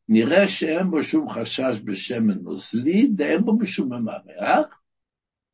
נראה 0.09 0.49
שאין 0.49 0.91
בו 0.91 1.03
שום 1.03 1.29
חשש 1.29 1.81
בשמן 1.85 2.39
נוזלי, 2.43 3.11
ואין 3.17 3.45
בו 3.45 3.59
בשום 3.59 3.93
ממרח, 3.93 4.81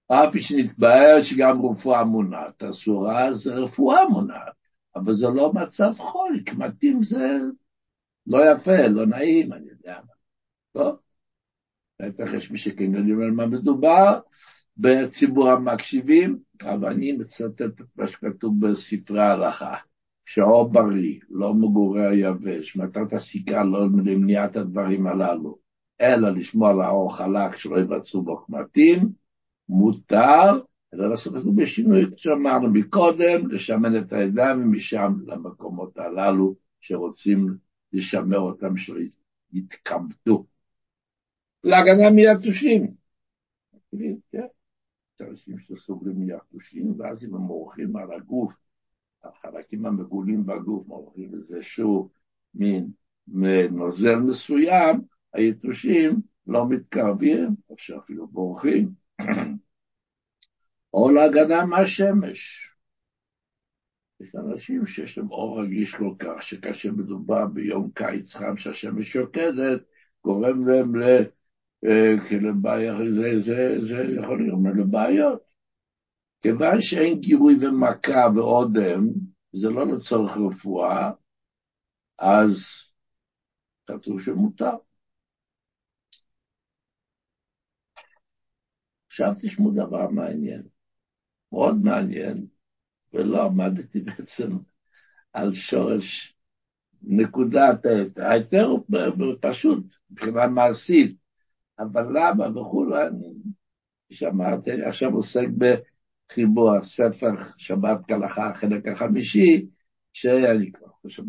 אף 0.09 0.33
פי 0.33 0.43
שנתבהר 0.43 1.23
שגם 1.23 1.66
רפואה 1.66 2.05
מונעת 2.05 2.62
אסורה, 2.62 3.33
זה 3.33 3.55
רפואה 3.55 4.09
מונעת, 4.09 4.52
אבל 4.97 5.14
זה 5.14 5.26
לא 5.26 5.52
מצב 5.52 5.93
חול, 5.99 6.40
קמטים 6.47 7.02
זה 7.02 7.38
לא 8.26 8.52
יפה, 8.52 8.87
לא 8.87 9.07
נעים, 9.07 9.52
אני 9.52 9.66
יודע 9.71 9.99
מה. 10.07 10.12
טוב? 10.73 10.97
בטח 12.02 12.35
יש 12.35 12.50
מי 12.50 12.59
שכן 12.59 12.95
יודעים 12.95 13.23
על 13.23 13.31
מה 13.31 13.47
מדובר 13.47 14.21
בציבור 14.76 15.50
המקשיבים, 15.50 16.46
אבל 16.63 16.89
אני 16.89 17.13
מצטט 17.13 17.63
את 17.63 17.83
מה 17.97 18.07
שכתוב 18.07 18.61
בספרי 18.61 19.21
ההלכה, 19.21 19.75
שהאור 20.25 20.73
בריא, 20.73 21.21
לא 21.31 21.55
מגורי 21.55 22.07
היבש, 22.07 22.77
מטרת 22.77 23.13
הסיכה 23.13 23.65
לא 23.65 23.83
למניעת 24.05 24.57
הדברים 24.57 25.07
הללו, 25.07 25.59
אלא 26.01 26.31
לשמור 26.31 26.69
על 26.69 26.81
האור 26.81 27.17
חלק 27.17 27.57
שלא 27.57 27.81
יבצעו 27.81 28.23
בו 28.23 28.45
קמטים, 28.47 29.09
מותר, 29.69 30.61
אלא 30.95 31.11
לעשות 31.11 31.37
את 31.37 31.43
זה 31.43 31.51
בשינוי, 31.57 32.07
כפי 32.11 32.21
שאמרנו 32.21 32.71
מקודם, 32.71 33.51
לשמן 33.51 33.99
את 33.99 34.13
הידיים 34.13 34.63
ומשם 34.63 35.13
למקומות 35.27 35.99
הללו 35.99 36.55
שרוצים 36.81 37.57
לשמר 37.93 38.39
אותם 38.39 38.77
שלא 38.77 39.01
יתקמטו. 39.53 40.47
להגנה 41.65 42.11
מיתושים. 42.11 42.95
כן, 44.33 44.47
אנשים 45.21 45.59
שסובלים 45.59 46.17
מיתושים, 46.17 46.95
ואז 46.99 47.25
אם 47.25 47.35
הם 47.35 47.41
מורחים 47.41 47.97
על 47.97 48.13
הגוף, 48.13 48.59
החלקים 49.25 49.87
המגולים 49.87 50.47
בגוף, 50.47 50.87
מורחים 50.87 51.35
איזה 51.35 51.63
שהוא 51.63 52.11
מין 52.55 52.91
נוזל 53.71 54.17
מסוים, 54.17 55.01
היתושים 55.33 56.21
לא 56.47 56.69
מתקרבים, 56.69 57.49
או 57.71 57.75
שאפילו 57.79 58.27
בורחים. 58.27 58.91
או 60.95 61.11
להגנה 61.11 61.67
מהשמש. 61.67 62.71
יש 64.21 64.35
אנשים 64.35 64.87
שיש 64.87 65.19
להם 65.19 65.31
אור 65.31 65.63
רגיש 65.63 65.95
כל 65.95 66.15
כך, 66.19 66.43
שכאשר 66.43 66.93
מדובר 66.93 67.47
ביום 67.47 67.91
קיץ 67.95 68.35
חם 68.35 68.57
שהשמש 68.57 69.13
שוקדת, 69.13 69.83
גורם 70.25 70.69
להם 70.69 70.97
לבעיה, 72.40 72.95
זה, 72.97 73.40
זה, 73.40 73.87
זה 73.87 74.14
יכול 74.21 74.43
לגרום 74.43 74.66
לבעיות. 74.66 75.40
כיוון 76.43 76.81
שאין 76.81 77.21
גירוי 77.21 77.55
ומכה 77.61 78.26
ואודם, 78.35 79.09
זה 79.52 79.71
לא 79.71 79.87
לצורך 79.87 80.37
רפואה, 80.37 81.11
אז 82.19 82.57
כתוב 83.87 84.21
שמותר. 84.21 84.75
עכשיו 89.07 89.33
תשמעו 89.43 89.71
דבר 89.71 90.11
מעניין, 90.11 90.62
מאוד 91.52 91.76
מעניין, 91.83 92.47
ולא 93.13 93.45
עמדתי 93.45 94.00
בעצם 94.00 94.50
על 95.32 95.54
שורש 95.54 96.37
נקודת 97.02 97.80
ההיתר. 98.17 98.69
פשוט, 99.41 99.84
מבחינה 100.11 100.47
מעשית, 100.47 101.25
אבל 101.78 102.06
למה 102.15 102.60
וכולי, 102.60 103.06
אני 103.06 104.73
אני 104.73 104.84
עכשיו 104.84 105.15
עוסק 105.15 105.47
בחיבור 105.58 106.76
הספר 106.76 107.30
שבת 107.56 107.99
כהלכה, 108.08 108.50
החלק 108.50 108.89
החמישי, 108.89 109.67
שאני 110.12 110.73
כבר 110.73 110.89
חושב 110.89 111.23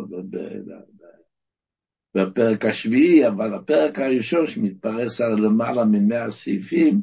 בפרק 2.16 2.66
השביעי, 2.66 3.28
אבל 3.28 3.54
הפרק 3.54 4.00
הראשון 4.00 4.48
שמתפרס 4.48 5.22
על 5.22 5.36
למעלה 5.36 5.86
ממאה 5.86 6.32
סעיפים, 6.32 7.02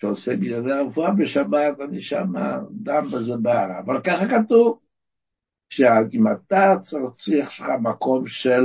שעושה 0.00 0.36
בענייני 0.36 0.72
הרפואה 0.72 1.10
בשבת, 1.10 1.80
אני 1.80 2.00
שם 2.00 2.32
דם 2.70 3.04
בזה 3.12 3.36
בערה. 3.36 3.80
אבל 3.80 4.00
ככה 4.00 4.24
כתוב, 4.28 4.80
שאם 5.68 6.24
אתה 6.32 6.74
צריך 7.12 7.46
לך 7.48 7.64
מקום 7.82 8.26
של 8.26 8.64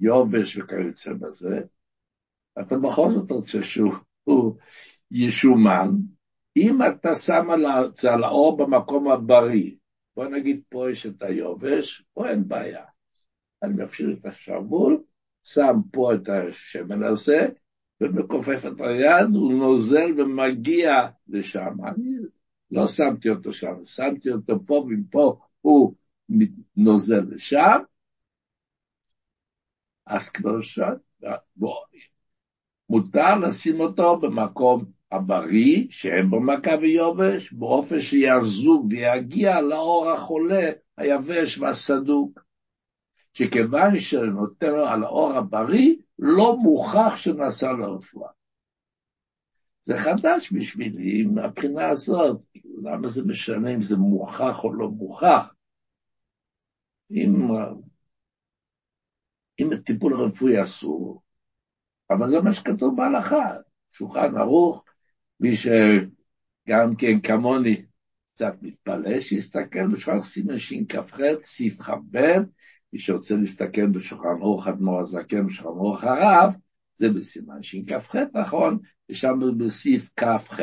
יובש 0.00 0.58
וכיוצא 0.58 1.12
בזה, 1.12 1.60
אתה 2.60 2.76
בכל 2.76 3.10
זאת 3.10 3.30
רוצה 3.30 3.62
שהוא 3.62 4.56
ישומן, 5.10 5.90
אם 6.56 6.78
אתה 6.82 7.14
שם 7.14 7.50
על 8.08 8.24
האור 8.24 8.56
במקום 8.56 9.10
הבריא, 9.10 9.70
בוא 10.16 10.26
נגיד 10.26 10.62
פה 10.68 10.90
יש 10.90 11.06
את 11.06 11.22
היובש, 11.22 12.04
פה 12.14 12.28
אין 12.28 12.48
בעיה. 12.48 12.84
אני 13.62 13.84
מפשיל 13.84 14.16
את 14.20 14.26
השרוול, 14.26 15.02
שם 15.42 15.76
פה 15.92 16.14
את 16.14 16.28
השמן 16.28 17.02
הזה, 17.02 17.48
ומכופף 18.00 18.66
את 18.66 18.80
היד, 18.80 19.34
הוא 19.34 19.52
נוזל 19.52 20.20
ומגיע 20.20 20.90
לשם. 21.28 21.84
אני 21.86 22.10
לא 22.70 22.86
שמתי 22.86 23.30
אותו 23.30 23.52
שם, 23.52 23.84
שמתי 23.84 24.30
אותו 24.32 24.66
פה, 24.66 24.74
ומפה 24.74 25.38
הוא 25.60 25.94
נוזל 26.76 27.22
לשם. 27.30 27.78
אז 30.06 30.30
כבר 30.30 30.60
שם, 30.60 30.92
מותר 32.90 33.38
לשים 33.38 33.80
אותו 33.80 34.20
במקום 34.20 34.84
הבריא, 35.12 35.86
שאין 35.90 36.30
בו 36.30 36.40
מכה 36.40 36.70
ויובש, 36.80 37.52
באופן 37.52 38.00
שיזוג 38.00 38.86
ויגיע 38.90 39.60
לאור 39.60 40.10
החולה, 40.10 40.70
היבש 40.96 41.58
והסדוק. 41.58 42.46
שכיוון 43.32 43.98
שנותן 43.98 44.70
לו 44.70 44.86
על 44.86 45.04
האור 45.04 45.32
הבריא, 45.32 45.96
לא 46.18 46.56
מוכח 46.56 47.16
שנעשה 47.16 47.72
לרפואה. 47.72 48.30
זה 49.84 49.94
חדש 49.96 50.52
בשבילי, 50.52 51.22
מהבחינה 51.22 51.88
הזאת, 51.88 52.40
למה 52.82 53.08
זה 53.08 53.22
משנה 53.24 53.74
אם 53.74 53.82
זה 53.82 53.96
מוכח 53.96 54.64
או 54.64 54.72
לא 54.72 54.88
מוכח? 54.88 55.46
אם, 57.10 57.48
אם 59.60 59.72
הטיפול 59.72 60.14
הרפואי 60.14 60.62
אסור, 60.62 61.22
אבל 62.10 62.30
זה 62.30 62.40
מה 62.40 62.52
שכתוב 62.52 62.96
בהלכה, 62.96 63.50
שולחן 63.92 64.36
ערוך, 64.36 64.84
מי 65.40 65.56
שגם 65.56 66.96
כן 66.98 67.20
כמוני 67.20 67.82
קצת 68.34 68.54
מתפלא, 68.62 69.20
שיסתכל 69.20 69.86
בשולחן 69.86 70.22
סימן 70.22 70.58
שכ"ח, 70.58 71.18
סעיף 71.44 71.82
כ"ב, 71.82 72.18
מי 72.92 72.98
שרוצה 72.98 73.34
להסתכל 73.34 73.86
בשולחן 73.86 74.40
אורך 74.40 74.68
אדמו"ר 74.68 75.00
הזקן, 75.00 75.46
בשולחן 75.46 75.78
אורך 75.78 76.04
הרב, 76.04 76.54
זה 76.96 77.08
בסימן 77.08 77.62
שכ"ח, 77.62 78.14
נכון, 78.34 78.78
ושם 79.10 79.40
בסעיף 79.58 80.10
כ"ח. 80.16 80.60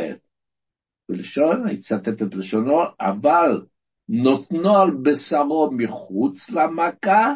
בלשון, 1.10 1.64
אני 1.64 1.76
אצטט 1.76 2.08
את 2.08 2.36
לשונו, 2.36 2.80
אבל 3.00 3.66
נותנו 4.10 4.78
על 4.78 4.92
בשרו 4.92 5.72
מחוץ 5.72 6.50
למכה, 6.50 7.36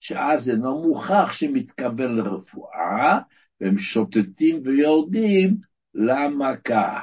שאז 0.00 0.48
אינו 0.48 0.82
מוכח 0.82 1.32
שמתכוון 1.32 2.16
לרפואה, 2.16 3.18
והם 3.62 3.78
שוטטים 3.78 4.62
ויורדים 4.64 5.56
למכה. 5.94 7.00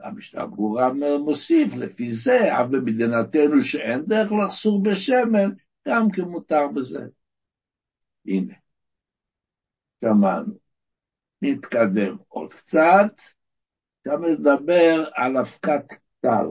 המשנה 0.00 0.46
ברורה 0.46 0.92
מוסיף, 1.24 1.74
לפי 1.74 2.12
זה, 2.12 2.60
אף 2.60 2.66
במדינתנו 2.70 3.64
שאין 3.64 4.04
דרך 4.06 4.32
לחסור 4.32 4.82
בשמן, 4.82 5.50
גם 5.88 6.10
כן 6.10 6.22
מותר 6.22 6.68
בזה. 6.74 7.06
הנה, 8.26 8.54
שמענו. 10.04 10.54
נתקדם 11.42 12.16
עוד 12.28 12.52
קצת, 12.52 13.20
גם 14.08 14.24
נדבר 14.24 15.04
על 15.14 15.36
אבקת 15.36 15.84
טל. 16.20 16.46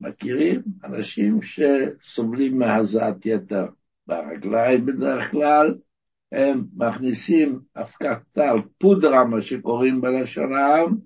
מכירים? 0.00 0.62
אנשים 0.84 1.40
שסובלים 1.42 2.58
מהזעת 2.58 3.26
יתר 3.26 3.66
ברגליים 4.06 4.86
בדרך 4.86 5.30
כלל, 5.30 5.78
הם 6.32 6.64
מכניסים 6.76 7.60
אבקת 7.76 8.18
טל, 8.32 8.56
פודרה, 8.78 9.24
מה 9.24 9.42
שקוראים 9.42 10.00
בלשון 10.00 10.52
העם, 10.54 10.98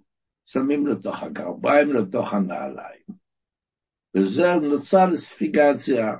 שמים 0.44 0.86
לתוך 0.86 1.22
הגרביים, 1.22 1.92
לתוך 1.92 2.34
הנעליים. 2.34 3.02
וזה 4.16 4.54
נוצר 4.54 5.06
לספיגציה. 5.06 6.16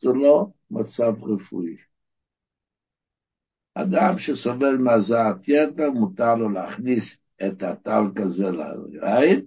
זה 0.00 0.08
לא 0.08 0.46
מצב 0.70 1.24
רפואי. 1.24 1.76
אדם 3.74 4.18
שסובל 4.18 4.76
מהזעת 4.76 5.48
יתר, 5.48 5.90
מותר 5.90 6.34
לו 6.34 6.48
להכניס 6.48 7.16
את 7.46 7.62
הטלק 7.62 8.20
הזה 8.20 8.50
לרגליים, 8.50 9.46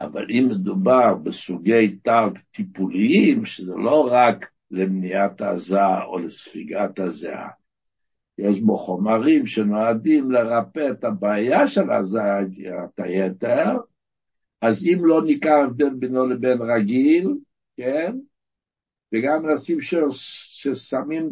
אבל 0.00 0.26
אם 0.30 0.48
מדובר 0.50 1.14
בסוגי 1.14 1.96
טלק 2.02 2.38
טיפוליים, 2.50 3.44
שזה 3.44 3.72
לא 3.74 4.08
רק 4.12 4.50
למניעת 4.70 5.40
הזעה 5.40 6.04
או 6.04 6.18
לספיגת 6.18 6.98
הזעה, 6.98 7.48
יש 8.38 8.60
בו 8.60 8.76
חומרים 8.76 9.46
שנועדים 9.46 10.30
לרפא 10.30 10.90
את 10.90 11.04
הבעיה 11.04 11.68
של 11.68 11.90
הזעת 11.90 12.98
היתר, 12.98 13.76
אז 14.62 14.84
אם 14.84 15.04
לא 15.04 15.24
ניכר 15.24 15.64
הבדל 15.64 15.94
בינו 15.94 16.26
לבין 16.26 16.58
רגיל, 16.62 17.34
כן, 17.76 18.16
וגם 19.14 19.48
אנשים 19.50 19.78
ששמים 20.10 21.30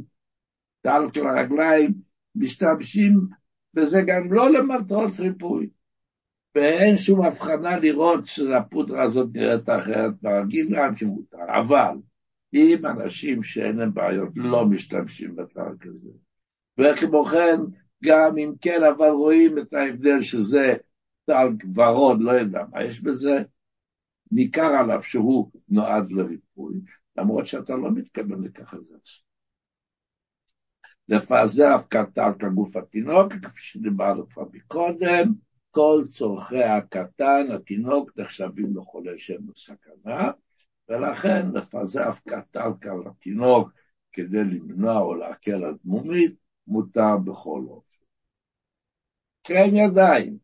טלק 0.80 1.16
לרגליים, 1.16 1.94
משתמשים 2.36 3.20
בזה 3.74 3.98
גם 4.06 4.32
לא 4.32 4.50
למטרות 4.50 5.20
ריפוי. 5.20 5.68
ואין 6.54 6.98
שום 6.98 7.22
הבחנה 7.22 7.78
לראות 7.78 8.26
שהפודרה 8.26 9.02
הזאת 9.02 9.28
נראית 9.34 9.68
אחרת 9.68 10.14
ברגיל, 10.22 10.68
גם 10.76 10.96
שמותר. 10.96 11.38
אבל 11.60 11.96
אם 12.54 12.86
אנשים 12.86 13.42
שאין 13.42 13.76
להם 13.76 13.94
בעיות 13.94 14.32
לא 14.36 14.66
משתמשים 14.66 15.36
בטלק 15.36 15.86
הזה, 15.86 16.10
וכמו 16.78 17.24
כן, 17.24 17.56
גם 18.04 18.38
אם 18.38 18.52
כן, 18.60 18.80
אבל 18.84 19.08
רואים 19.08 19.58
את 19.58 19.72
ההבדל 19.72 20.22
שזה 20.22 20.74
טלק 21.24 21.64
ורוד, 21.74 22.20
לא 22.20 22.32
יודע 22.32 22.64
מה 22.72 22.84
יש 22.84 23.00
בזה, 23.00 23.42
ניכר 24.30 24.66
עליו 24.80 25.02
שהוא 25.02 25.50
נועד 25.68 26.12
לריפוי, 26.12 26.80
למרות 27.16 27.46
שאתה 27.46 27.74
לא 27.74 27.90
מתכוון 27.90 28.44
לכך 28.44 28.74
את 28.74 28.80
זה. 28.88 28.96
לפזר 31.08 31.74
הפקדת 31.74 32.42
הגוף 32.42 32.76
התינוק, 32.76 33.32
כפי 33.32 33.62
שדיברנו 33.62 34.28
כבר 34.28 34.44
מקודם, 34.52 35.32
כל 35.70 36.04
צורכי 36.10 36.62
הקטן, 36.62 37.46
התינוק, 37.54 38.10
נחשבים 38.18 38.76
לחולה 38.76 39.12
שם 39.16 39.46
בסכנה, 39.46 40.30
ולכן 40.88 41.50
לפזר 41.54 42.08
הפקדת 42.08 42.56
התינוק 43.06 43.70
כדי 44.12 44.44
למנוע 44.44 45.00
או 45.00 45.14
להקל 45.14 45.64
על 45.64 45.76
דמומית, 45.84 46.43
מותר 46.66 47.16
בכל 47.24 47.64
אופן. 47.68 48.04
כן 49.44 49.70
ידיים, 49.72 50.38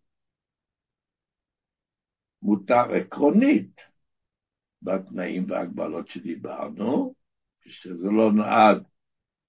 מותר 2.43 2.95
עקרונית, 2.95 3.81
בתנאים 4.83 5.51
והגבלות 5.51 6.09
שדיברנו, 6.09 7.15
שזה 7.67 8.09
לא 8.09 8.33
נועד 8.33 8.83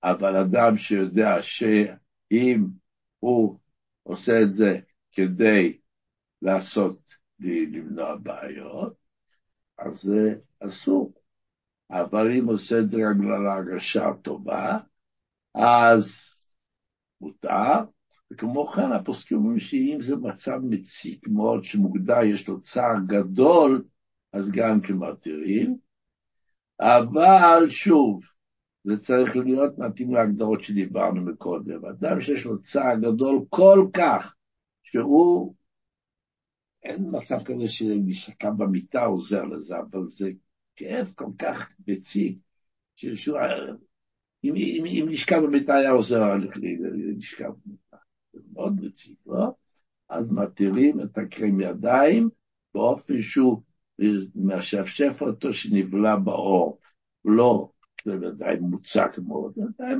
אבל 0.03 0.35
אדם 0.35 0.77
שיודע 0.77 1.41
שאם 1.41 2.65
הוא 3.19 3.59
עושה 4.03 4.41
את 4.41 4.53
זה 4.53 4.79
כדי 5.11 5.77
לעשות, 6.41 7.15
למנוע 7.39 8.15
בעיות, 8.15 8.93
אז 9.77 10.01
זה 10.01 10.35
אסור. 10.59 11.13
אבל 11.89 12.31
אם 12.31 12.45
עושה 12.47 12.79
את 12.79 12.89
זה 12.89 12.97
רק 12.97 13.15
בגלל 13.15 13.47
ההרגשה 13.47 14.07
הטובה, 14.07 14.77
אז 15.55 16.30
מותר. 17.21 17.83
וכמו 18.31 18.67
כן, 18.67 18.91
הפוסקים 18.91 19.37
אומרים 19.37 19.59
שאם 19.59 19.97
זה 20.01 20.15
מצב 20.15 20.59
מציק 20.63 21.27
מאוד, 21.27 21.63
שמוגדר, 21.63 22.23
יש 22.23 22.47
לו 22.47 22.61
צער 22.61 22.95
גדול, 23.07 23.83
אז 24.33 24.51
גם 24.51 24.81
כמתירים. 24.81 25.77
אבל 26.79 27.69
שוב, 27.69 28.23
זה 28.83 28.97
צריך 28.97 29.35
להיות 29.37 29.77
מתאים 29.77 30.13
להגדרות 30.13 30.61
שדיברנו 30.61 31.21
מקודם. 31.21 31.85
אדם 31.85 32.21
שיש 32.21 32.45
לו 32.45 32.57
צער 32.57 32.95
גדול 32.95 33.45
כל 33.49 33.87
כך, 33.93 34.35
שהוא, 34.83 35.55
אין 36.83 37.09
מצב 37.11 37.43
כזה 37.43 37.67
שנשקע 37.67 38.49
במיטה 38.49 39.05
עוזר 39.05 39.43
לזה, 39.43 39.75
אבל 39.79 40.07
זה 40.07 40.31
כאב 40.75 41.11
כל 41.15 41.29
כך 41.37 41.71
מציג, 41.87 42.37
שהוא, 42.95 43.37
אם, 44.43 45.05
נשכב 45.09 45.41
במיטה 45.43 45.75
היה 45.75 45.91
עוזר 45.91 46.35
לשכב 47.17 47.51
במיטה. 47.65 47.97
זה 48.33 48.39
מאוד 48.53 48.85
מציג, 48.85 49.15
לא? 49.25 49.53
אז 50.09 50.31
מתירים 50.31 51.01
את 51.01 51.17
הקרם 51.17 51.61
ידיים 51.61 52.29
באופן 52.73 53.21
שהוא 53.21 53.61
משפשף 54.35 55.17
אותו 55.21 55.53
שנבלע 55.53 56.15
באור. 56.15 56.79
לא 57.25 57.71
זה 58.05 58.17
ודאי 58.21 58.55
מוצק 58.59 59.17
מאוד, 59.27 59.53
זה 59.55 59.61
ודאי 59.61 59.95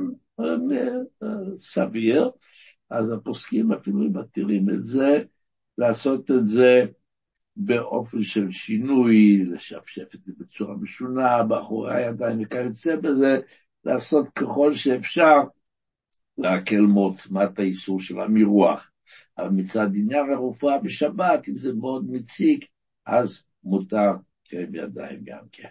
סביר, 1.58 2.30
אז 2.90 3.10
הפוסקים 3.10 3.72
אפילו 3.72 3.98
מתירים 3.98 4.70
את 4.70 4.84
זה, 4.84 5.24
לעשות 5.78 6.30
את 6.30 6.48
זה 6.48 6.84
באופן 7.56 8.22
של 8.22 8.50
שינוי, 8.50 9.44
לשפשף 9.44 10.14
את 10.14 10.24
זה 10.24 10.32
בצורה 10.38 10.76
משונה, 10.76 11.42
באחורי 11.42 11.96
הידיים 11.96 12.40
וכיוצא 12.40 12.96
בזה, 12.96 13.38
לעשות 13.84 14.28
ככל 14.28 14.74
שאפשר 14.74 15.36
להקל 16.38 16.80
מעוצמת 16.80 17.58
האיסור 17.58 18.00
של 18.00 18.20
המרוח. 18.20 18.92
אבל 19.38 19.48
מצד 19.48 19.86
עניין 19.94 20.30
הרפואה 20.30 20.78
בשבת, 20.78 21.48
אם 21.48 21.56
זה 21.56 21.74
מאוד 21.74 22.10
מציק, 22.10 22.66
אז 23.06 23.44
מותר 23.64 24.10
קרם 24.48 24.74
ידיים 24.74 25.20
גם 25.24 25.44
כן. 25.52 25.68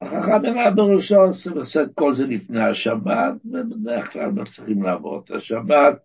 החכם 0.00 0.44
הראה 0.44 0.70
בראשו 0.70 1.16
עושה 1.54 1.82
את 1.82 1.88
כל 1.94 2.14
זה 2.14 2.26
לפני 2.26 2.64
השבת, 2.64 3.34
ובדרך 3.44 4.12
כלל 4.12 4.30
מצליחים 4.30 4.82
לעבור 4.82 5.22
את 5.24 5.30
השבת. 5.30 6.00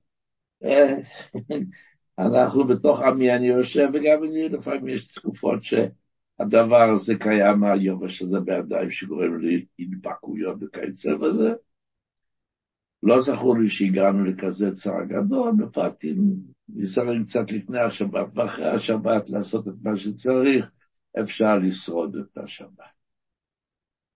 אנחנו 2.20 2.68
בתוך 2.68 3.02
עמי 3.02 3.36
אני 3.36 3.48
יושב, 3.48 3.88
וגם 3.94 4.24
אני 4.24 4.50
לפעמים 4.50 4.88
יש 4.88 5.08
תקופות 5.08 5.64
שהדבר 6.42 6.90
הזה 6.90 7.16
קיים 7.16 7.64
היובש 7.64 8.22
הזה 8.22 8.40
בידיים 8.40 8.92
שגורם 8.92 9.40
להתבקעויות 9.80 10.58
וכיוצא 10.62 11.16
בזה. 11.16 11.54
לא 13.04 13.22
זכור 13.22 13.58
לי 13.58 13.70
שהגענו 13.70 14.26
לכזה 14.26 14.76
צער 14.76 15.04
גדול, 15.04 15.52
בפרט 15.58 16.06
אם 16.06 16.18
נזהרים 16.70 17.24
קצת 17.24 17.52
לפני 17.52 17.80
השבת 17.80 18.28
ואחרי 18.36 18.68
השבת 18.68 19.30
לעשות 19.30 19.68
את 19.68 19.74
מה 19.82 19.98
שצריך, 19.98 20.72
אפשר 21.20 21.58
לשרוד 21.58 22.16
את 22.16 22.38
השבת. 22.38 22.92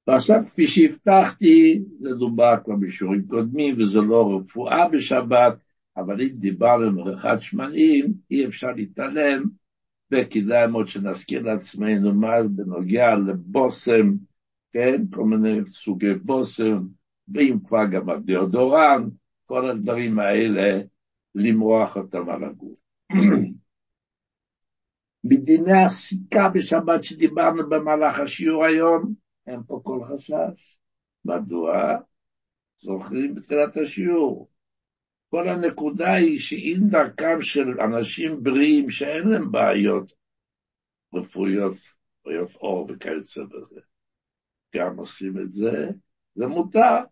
ועכשיו, 0.07 0.41
כפי 0.47 0.67
שהבטחתי, 0.67 1.81
זה 1.99 2.15
דובר 2.15 2.53
כבר 2.63 2.75
בשיעורים 2.75 3.27
קודמים, 3.27 3.75
וזה 3.77 4.01
לא 4.01 4.37
רפואה 4.37 4.89
בשבת, 4.89 5.57
אבל 5.97 6.21
אם 6.21 6.29
דיברנו 6.33 6.83
על 6.83 6.89
מריחת 6.89 7.41
שמנים, 7.41 8.13
אי 8.31 8.45
אפשר 8.45 8.71
להתעלם, 8.71 9.43
וכדאי 10.11 10.67
מאוד 10.67 10.87
שנזכיר 10.87 11.41
לעצמנו 11.41 12.13
מה 12.13 12.43
בנוגע 12.43 13.15
לבושם, 13.15 14.11
כן, 14.71 15.01
כל 15.13 15.23
מיני 15.23 15.59
סוגי 15.69 16.13
בושם, 16.13 16.81
ואם 17.27 17.57
כבר 17.65 17.85
גם 17.91 18.09
הדיאודורן, 18.09 19.09
כל 19.45 19.69
הדברים 19.69 20.19
האלה, 20.19 20.81
למרוח 21.35 21.97
אותם 21.97 22.29
על 22.29 22.43
הגוף. 22.43 22.77
מדיני 25.23 25.83
הסיכה 25.83 26.49
בשבת 26.49 27.03
שדיברנו 27.03 27.69
במהלך 27.69 28.19
השיעור 28.19 28.65
היום, 28.65 29.13
אין 29.47 29.59
פה 29.67 29.81
כל 29.83 29.99
חשש. 30.03 30.77
מדוע? 31.25 31.97
זוכרים 32.81 33.35
בתחילת 33.35 33.77
השיעור. 33.77 34.49
כל 35.35 35.49
הנקודה 35.49 36.13
היא 36.13 36.39
שאם 36.39 36.79
דרכם 36.89 37.41
של 37.41 37.81
אנשים 37.81 38.43
בריאים 38.43 38.89
שאין 38.89 39.27
להם 39.27 39.51
בעיות 39.51 40.13
רפואיות, 41.13 41.75
בעיות 42.25 42.55
אור 42.55 42.87
וכיוצא 42.89 43.43
בזה, 43.43 43.79
גם 44.75 44.97
עושים 44.97 45.39
את 45.39 45.51
זה, 45.51 45.89
זה 46.35 46.47
מותר. 46.47 47.03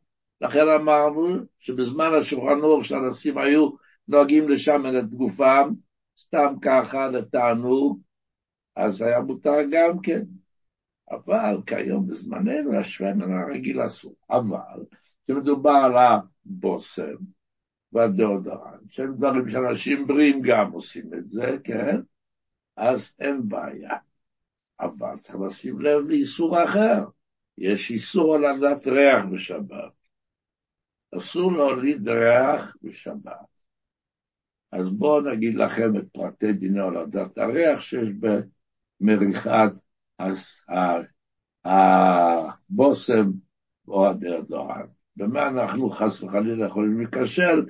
לכן 0.41 0.69
אמרנו 0.81 1.35
שבזמן 1.59 2.11
השולחן 2.21 2.59
אור 2.59 2.83
שאנשים 2.83 3.37
היו 3.37 3.69
נוהגים 4.07 4.49
לשם 4.49 4.83
את 4.99 5.13
גופם, 5.13 5.73
סתם 6.17 6.55
ככה 6.61 7.07
לתענוג, 7.07 8.01
אז 8.75 9.01
היה 9.01 9.19
מותר 9.19 9.57
גם 9.71 9.99
כן. 10.01 10.23
אבל 11.11 11.57
כיום 11.65 12.07
בזמננו 12.07 12.79
השמן 12.79 13.31
הרגיל 13.31 13.85
אסור. 13.85 14.15
אבל 14.29 14.85
כשמדובר 15.25 15.69
על 15.85 15.93
הבושם 15.97 17.15
והדאודורן, 17.93 18.77
שהם 18.87 19.15
דברים 19.15 19.49
שאנשים 19.49 20.07
בריאים 20.07 20.41
גם 20.41 20.71
עושים 20.71 21.13
את 21.13 21.27
זה, 21.27 21.57
כן? 21.63 22.01
אז 22.77 23.15
אין 23.19 23.49
בעיה. 23.49 23.97
אבל 24.79 25.17
צריך 25.19 25.37
לשים 25.47 25.79
לב 25.79 26.07
לאיסור 26.07 26.63
אחר. 26.63 27.03
יש 27.57 27.91
איסור 27.91 28.35
על 28.35 28.45
הולדת 28.45 28.87
ריח 28.87 29.25
בשבת. 29.31 29.91
אסור 31.17 31.51
להוליד 31.51 32.09
ריח 32.09 32.75
בשבת. 32.81 33.53
אז 34.71 34.89
בואו 34.89 35.21
נגיד 35.21 35.55
לכם 35.55 35.97
את 35.97 36.05
פרטי 36.11 36.53
דיני 36.53 36.79
הולדת 36.79 37.37
הריח 37.37 37.81
שיש 37.81 38.09
במריחת 39.01 39.71
הבושם 41.65 43.31
או 43.87 44.09
הדרדורן. 44.09 44.85
במה 45.15 45.47
אנחנו 45.47 45.89
חס 45.89 46.23
וחלילה 46.23 46.67
יכולים 46.67 46.97
להיכשל 46.97 47.65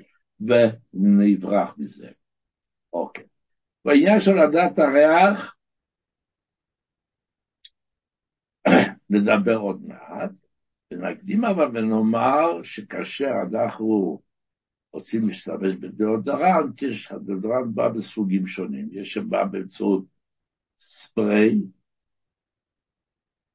ונברח 0.47 1.75
מזה. 1.77 2.09
אוקיי. 2.93 3.23
בעניין 3.85 4.21
של 4.21 4.31
לדעת 4.31 4.79
הריח, 4.79 5.55
נדבר 9.09 9.55
עוד 9.55 9.81
מעט, 9.81 10.31
ונקדים 10.91 11.45
אבל 11.45 11.77
ונאמר 11.77 12.63
שכאשר 12.63 13.31
אנחנו 13.51 14.21
רוצים 14.93 15.27
להשתמש 15.27 15.75
בדאודורנט, 15.75 16.81
יש, 16.81 17.11
הדאודורנט 17.11 17.75
בא 17.75 17.89
בסוגים 17.89 18.47
שונים, 18.47 18.89
יש 18.91 19.13
שבא 19.13 19.43
באמצעות 19.43 20.05
ספרי, 20.79 21.61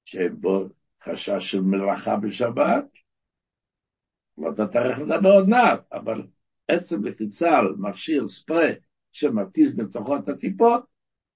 שבו 0.05 0.69
חשש 1.03 1.51
של 1.51 1.61
מלאכה 1.61 2.17
בשבת, 2.17 2.85
לא 4.39 4.49
יודעת 4.49 4.77
איך 4.77 4.99
לדבר 4.99 5.29
עוד 5.29 5.49
מעט, 5.49 5.93
אבל 5.93 6.27
עצם 6.69 7.05
לחיצה 7.05 7.59
על 7.59 7.75
מכשיר 7.79 8.27
ספרי 8.27 8.73
שמתיז 9.13 9.77
בתוכו 9.77 10.17
את 10.17 10.29
הטיפות, 10.29 10.85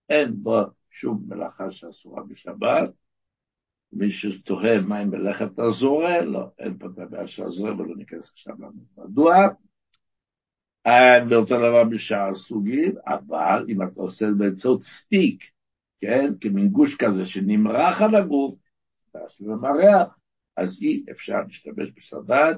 אין 0.09 0.35
בו 0.35 0.61
שום 0.91 1.25
מלאכה 1.29 1.71
שאסורה 1.71 2.23
בשבת. 2.23 2.91
מי 3.93 4.11
שתוהה 4.11 4.81
מה 4.81 4.99
עם 4.99 5.11
מלאכת 5.11 5.59
הזורע, 5.59 6.23
לא, 6.25 6.51
אין 6.59 6.79
פה 6.79 6.89
דבר 6.89 7.27
של 7.27 7.45
הזורע 7.45 7.75
ולא 7.75 7.97
ניכנס 7.97 8.31
עכשיו 8.31 8.55
לנו. 8.59 8.85
מדוע? 8.97 9.37
ואותו 11.31 11.57
דבר 11.57 11.85
בשאר 11.85 12.31
הסוגים, 12.31 12.93
אבל 13.07 13.65
אם 13.69 13.83
אתה 13.83 14.01
עושה 14.01 14.29
את 14.29 14.37
באמצעות 14.37 14.83
סטיק, 14.83 15.45
כן, 16.01 16.35
כמין 16.41 16.69
גוש 16.69 16.97
כזה 16.97 17.25
שנמרח 17.25 18.03
על 18.03 18.15
הגוף, 18.15 18.55
ועשו 19.15 19.49
למרח, 19.49 20.19
אז 20.57 20.79
אי 20.83 21.05
אפשר 21.11 21.41
להשתמש 21.47 21.89
בשבת 21.97 22.57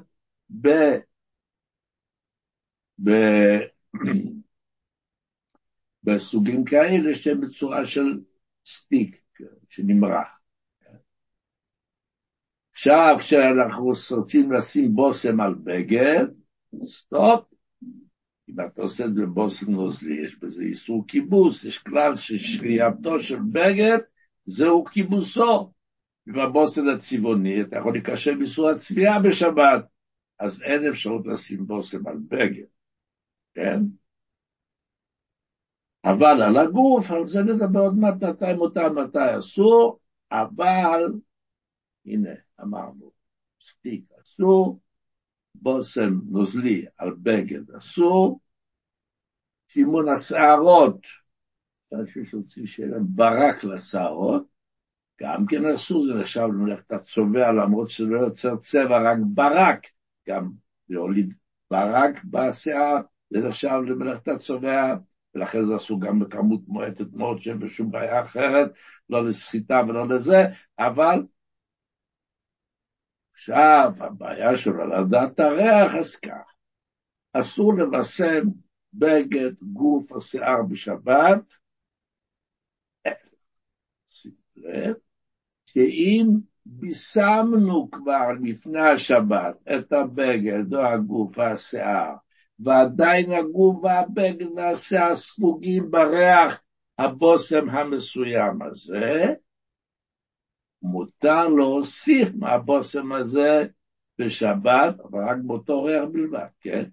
ב... 2.98 3.10
בסוגים 6.04 6.64
כאלה 6.64 7.14
שהם 7.14 7.40
בצורה 7.40 7.84
של 7.84 8.20
סטיק, 8.66 9.22
שנמרח. 9.68 10.28
עכשיו, 12.72 13.16
כשאנחנו 13.18 13.92
רוצים 14.10 14.52
לשים 14.52 14.94
בושם 14.94 15.40
על 15.40 15.54
בגד, 15.54 16.26
סטופ, 16.82 17.44
אם 18.48 18.54
אתה 18.60 18.82
עושה 18.82 19.04
את 19.04 19.14
זה 19.14 19.22
בבושם 19.22 19.70
נוזלי, 19.70 20.24
יש 20.24 20.38
בזה 20.38 20.62
איסור 20.62 21.04
כיבוס, 21.08 21.64
יש 21.64 21.78
כלל 21.78 22.16
ששרייתו 22.16 23.20
של 23.20 23.38
בגד 23.52 23.98
זהו 24.46 24.84
כיבוסו. 24.84 25.72
ובבושם 26.26 26.88
הצבעוני 26.88 27.62
אתה 27.62 27.78
יכול 27.78 27.92
להיקשר 27.92 28.34
באיסור 28.38 28.68
הצביעה 28.68 29.18
בשבת, 29.18 29.84
אז 30.38 30.62
אין 30.62 30.88
אפשרות 30.88 31.26
לשים 31.26 31.66
בושם 31.66 32.06
על 32.06 32.16
בגד, 32.28 32.64
כן? 33.54 33.80
אבל 36.04 36.42
על 36.42 36.56
הגוף, 36.56 37.10
על 37.10 37.26
זה 37.26 37.42
נדבר 37.42 37.80
עוד 37.80 37.94
מעט 37.94 38.14
מתי 38.22 38.54
מותר, 38.56 38.92
מתי 38.92 39.38
אסור, 39.38 39.98
אבל, 40.32 41.12
הנה, 42.06 42.30
אמרנו, 42.60 43.10
סטיק 43.60 44.04
אסור, 44.20 44.80
בושם 45.54 46.18
נוזלי 46.30 46.86
על 46.96 47.14
בגד 47.22 47.70
אסור, 47.70 48.40
שימון 49.68 50.08
השערות, 50.08 51.00
אנשים 51.92 52.24
שרוצים 52.24 52.66
שיהיה 52.66 52.88
להם 52.88 53.04
ברק 53.08 53.64
לשערות, 53.64 54.46
גם 55.20 55.46
כן 55.46 55.64
אסור, 55.74 56.06
זה 56.06 56.14
נחשב 56.14 56.40
למלאכת 56.40 56.92
הצובע, 56.92 57.52
למרות 57.52 57.90
שלא 57.90 58.18
יוצר 58.18 58.56
צבע, 58.56 59.12
רק 59.12 59.18
ברק, 59.34 59.86
גם 60.28 60.50
להוליד 60.88 61.34
ברק 61.70 62.24
בשיער, 62.24 63.00
זה 63.30 63.48
נחשב 63.48 63.80
למלאכת 63.86 64.28
הצובע, 64.28 64.96
ולכן 65.34 65.64
זה 65.64 65.76
אסור 65.76 66.00
גם 66.00 66.18
בכמות 66.18 66.60
מועטת 66.66 67.12
מאוד, 67.12 67.40
שאין 67.40 67.58
בשום 67.58 67.90
בעיה 67.90 68.22
אחרת, 68.22 68.72
לא 69.10 69.28
לסחיטה 69.28 69.82
ולא 69.88 70.08
לזה, 70.08 70.44
אבל 70.78 71.22
עכשיו 73.32 73.92
הבעיה 74.00 74.56
שלו 74.56 74.86
לדעת 74.86 75.40
הריח, 75.40 75.94
אז 75.94 76.16
כך, 76.16 76.54
אסור 77.32 77.74
לבשם 77.74 78.42
בגד, 78.92 79.52
גוף 79.62 80.12
או 80.12 80.20
שיער 80.20 80.62
בשבת, 80.68 81.54
שאם 85.66 86.26
בישמנו 86.66 87.90
כבר 87.90 88.28
לפני 88.42 88.80
השבת 88.80 89.56
את 89.76 89.92
הבגד 89.92 90.74
או 90.74 90.80
הגוף 90.80 91.38
והשיער, 91.38 92.14
ועדיין 92.58 93.32
הגוף 93.32 93.84
והבגד 93.84 94.46
והשיער 94.56 95.16
ספוגים 95.16 95.90
בריח 95.90 96.62
הבושם 96.98 97.70
המסוים 97.70 98.62
הזה, 98.62 99.34
מותר 100.82 101.48
להוסיף 101.48 102.28
מהבושם 102.38 103.12
הזה 103.12 103.66
בשבת, 104.18 105.00
אבל 105.00 105.28
רק 105.28 105.36
באותו 105.46 105.82
ריח 105.82 106.04
בלבד, 106.12 106.46
כן? 106.60 106.84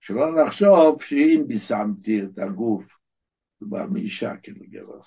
שלא 0.00 0.42
לחשוב 0.42 1.02
שאם 1.02 1.44
בישמתי 1.46 2.22
את 2.22 2.38
הגוף, 2.38 2.98
מדובר 3.60 3.86
מאישה 3.86 4.36
כאילו 4.42 4.64
גבר 4.68 5.00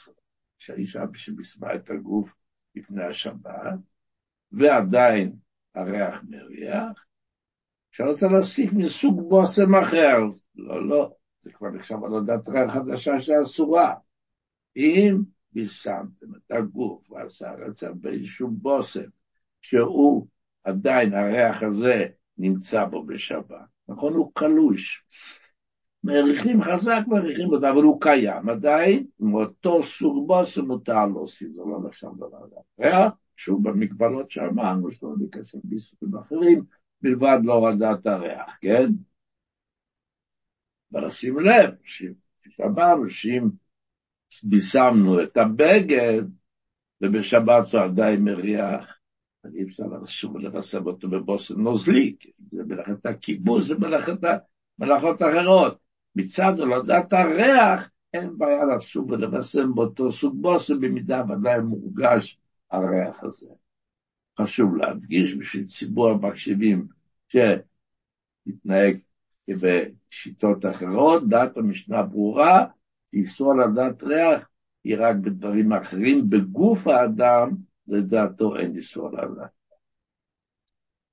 שהאישה 0.57 1.03
שבישמה 1.15 1.75
את 1.75 1.89
הגוף 1.89 2.35
לפני 2.75 3.03
השבת, 3.03 3.79
ועדיין 4.51 5.35
הריח 5.75 6.23
מריח, 6.29 7.05
שרוצה 7.91 8.27
להוסיף 8.27 8.73
מסוג 8.73 9.29
בושם 9.29 9.75
אחר. 9.75 10.17
לא, 10.55 10.87
לא, 10.87 11.11
זה 11.43 11.51
כבר 11.51 11.69
נחשב 11.69 11.95
על 12.03 12.13
ריח 12.47 12.73
חדשה 12.73 13.19
שאסורה. 13.19 13.93
אם 14.75 15.17
בישמתם 15.53 16.35
את 16.35 16.51
הגוף 16.51 17.11
ועשה 17.11 17.51
רצה 17.51 17.91
באיזשהו 17.91 18.47
בושם, 18.51 19.09
שהוא 19.61 20.27
עדיין 20.63 21.13
הריח 21.13 21.63
הזה 21.63 22.05
נמצא 22.37 22.85
בו 22.85 23.05
בשבת, 23.05 23.55
נכון? 23.87 24.13
הוא 24.13 24.31
קלוש. 24.35 25.03
מעריכים 26.03 26.61
חזק, 26.61 27.01
מעריכים 27.07 27.49
אותו, 27.49 27.69
אבל 27.69 27.83
הוא 27.83 28.01
קיים 28.01 28.49
עדיין, 28.49 29.05
עם 29.21 29.33
אותו 29.33 29.83
סוג 29.83 30.27
בושם 30.27 30.65
מותר 30.65 31.05
להוסיף, 31.05 31.49
זה 31.55 31.61
לא 31.61 31.79
נחשב 31.87 32.07
דבר 32.17 32.45
ריח, 32.79 33.13
שוב 33.35 33.69
במגבלות 33.69 34.31
שאמרנו, 34.31 34.91
שלא 34.91 35.09
בקשר 35.19 35.57
ביסוקים 35.63 36.15
אחרים, 36.15 36.63
מלבד 37.03 37.37
להורדת 37.43 38.05
הריח, 38.05 38.57
כן? 38.61 38.87
אבל 40.93 41.09
שים 41.09 41.39
לב, 41.39 41.69
שאמרנו 42.49 43.09
שאם 43.09 43.49
בישמנו 44.43 45.23
את 45.23 45.37
הבגד, 45.37 46.23
ובשבת 47.01 47.73
הוא 47.73 47.81
עדיין 47.81 48.23
מריח, 48.23 48.97
אז 49.43 49.55
אי 49.55 49.63
אפשר 49.63 49.83
שוב 50.05 50.37
לבשם 50.37 50.85
אותו 50.85 51.09
בבושם 51.09 51.61
נוזלי, 51.61 52.15
זה 52.51 52.63
מלאכת 52.63 53.05
הכיבוש, 53.05 53.63
זה 53.63 53.79
מלאכת 53.79 54.19
מלאכות 54.79 55.21
אחרות. 55.21 55.77
מצד 56.15 56.53
הולדת 56.59 57.13
הריח, 57.13 57.89
אין 58.13 58.37
בעיה 58.37 58.65
לשוב 58.65 59.11
ולבשם 59.11 59.75
באותו 59.75 60.11
סוג 60.11 60.41
בושם, 60.41 60.79
במידה 60.79 61.23
ודאי 61.29 61.59
מורגש 61.59 62.39
הריח 62.71 63.23
הזה. 63.23 63.47
חשוב 64.43 64.75
להדגיש 64.75 65.35
בשביל 65.35 65.65
ציבור 65.65 66.09
המקשיבים 66.09 66.87
שהתנהג 67.27 68.97
בשיטות 69.49 70.65
אחרות, 70.65 71.29
דעת 71.29 71.57
המשנה 71.57 72.03
ברורה, 72.03 72.65
איסור 73.13 73.53
לדעת 73.57 74.03
ריח 74.03 74.49
היא 74.83 74.95
רק 74.99 75.15
בדברים 75.15 75.73
אחרים, 75.73 76.29
בגוף 76.29 76.87
האדם 76.87 77.49
לדעתו 77.87 78.57
אין 78.57 78.75
איסור 78.75 79.09
לדעת. 79.11 79.61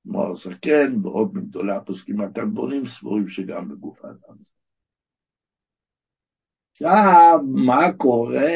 מואר 0.04 0.34
זקן 0.34 0.96
ועוד 1.02 1.34
מגדולי 1.34 1.72
הפוסקים 1.72 2.20
הקדמונים 2.20 2.86
סבורים 2.86 3.28
שגם 3.28 3.68
בגוף 3.68 4.04
האדם. 4.04 4.57
עכשיו, 6.80 7.38
מה 7.46 7.92
קורה 7.92 8.52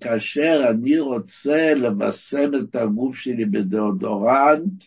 כאשר 0.00 0.64
אני 0.70 0.98
רוצה 0.98 1.74
לבשם 1.74 2.50
את 2.54 2.76
הגוף 2.76 3.16
שלי 3.16 3.44
בדאודורנט, 3.44 4.84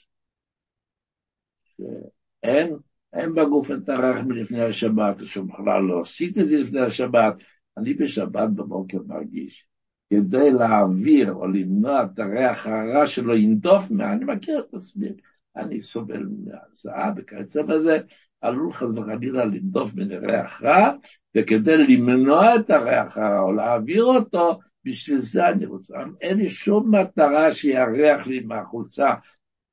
שאין 1.64 2.76
אין 3.14 3.34
בגוף 3.34 3.72
את 3.72 3.90
הריח 3.90 4.26
מלפני 4.26 4.62
השבת, 4.62 5.22
או 5.22 5.26
שבכלל 5.26 5.82
לא 5.82 6.02
עשיתי 6.02 6.42
את 6.42 6.48
זה 6.48 6.58
לפני 6.58 6.80
השבת, 6.80 7.34
אני 7.78 7.94
בשבת 7.94 8.50
בבוקר 8.50 8.98
מרגיש, 9.08 9.68
כדי 10.10 10.52
להעביר 10.52 11.34
או 11.34 11.48
למנוע 11.48 12.04
את 12.04 12.20
הריח 12.20 12.68
הרע 12.68 13.08
שלו 13.08 13.36
ינדוף 13.36 13.92
מה, 13.92 14.14
אני 14.14 14.26
מכיר 14.26 14.60
את 14.60 14.74
עצמי, 14.74 15.10
אני 15.56 15.82
סובל 15.82 16.26
מהזעה 16.46 17.12
וכיוצא 17.18 17.62
בזה, 17.62 18.00
עלול 18.42 18.74
חס 18.74 18.90
וחלילה 18.96 19.46
לנדוף 19.46 19.94
מן 19.96 20.12
ריח 20.12 20.62
רע, 20.62 20.92
וכדי 21.38 21.78
למנוע 21.78 22.56
את 22.56 22.70
הריח 22.70 23.18
הרע 23.18 23.40
או 23.40 23.54
להעביר 23.54 24.04
אותו, 24.04 24.60
בשביל 24.86 25.20
זה 25.20 25.50
אני 25.50 25.66
רוצה, 25.66 25.98
אין 26.22 26.38
לי 26.38 26.50
שום 26.50 26.96
מטרה 26.96 27.54
שירח 27.54 28.28
לי 28.28 28.40
מהחולצה 28.40 29.10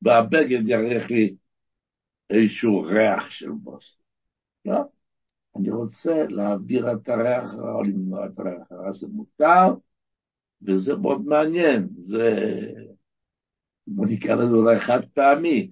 והבגד 0.02 0.68
יריח 0.68 1.10
לי 1.10 1.34
איזשהו 2.30 2.82
ריח 2.82 3.30
של 3.30 3.50
בוס. 3.50 3.98
לא, 4.64 4.80
אני 5.56 5.70
רוצה 5.70 6.24
להעביר 6.28 6.92
את 6.92 7.08
הריח 7.08 7.54
הרע 7.54 7.72
או 7.72 7.82
למנוע 7.82 8.26
את 8.26 8.38
הריח 8.38 8.72
הרע, 8.72 8.92
זה 8.92 9.06
מותר, 9.08 9.74
וזה 10.62 10.96
מאוד 10.96 11.26
מעניין, 11.26 11.88
זה, 11.98 12.40
בוא 13.86 14.06
נקרא 14.06 14.34
לזה 14.34 14.56
אולי 14.56 14.78
חד 14.78 15.00
פעמי. 15.14 15.70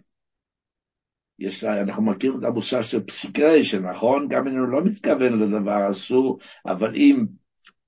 יש, 1.43 1.65
אנחנו 1.65 2.03
מכירים 2.03 2.39
את 2.39 2.45
המושג 2.45 2.83
של 2.83 3.03
פסיקריישן, 3.03 3.87
נכון? 3.87 4.29
גם 4.29 4.49
אם 4.49 4.59
הוא 4.59 4.69
לא 4.69 4.85
מתכוון 4.85 5.41
לדבר 5.41 5.91
אסור, 5.91 6.39
אבל 6.67 6.97
אם 6.97 7.27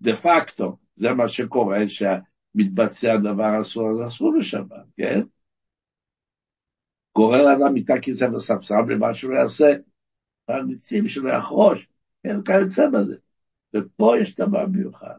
דה 0.01 0.17
פקטו 0.17 0.77
זה 0.97 1.09
מה 1.09 1.29
שקורה, 1.29 1.79
שמתבצע 1.89 3.17
דבר 3.17 3.61
אסור, 3.61 3.91
אז 3.91 4.07
אסור 4.07 4.35
לשבת, 4.37 4.85
כן? 4.97 5.21
גורר 7.17 7.53
אדם 7.57 7.75
מיטה 7.75 7.95
כיסא 8.03 8.25
וספסל 8.25 8.75
למה 8.89 9.15
שהוא 9.15 9.35
יעשה, 9.35 9.73
הניצים 10.49 11.09
שלו 11.09 11.29
יחרוש, 11.29 11.89
כן, 12.23 12.43
כיוצא 12.43 12.83
בזה. 12.93 13.17
ופה 13.75 14.15
יש 14.21 14.35
דבר 14.35 14.67
מיוחד. 14.67 15.19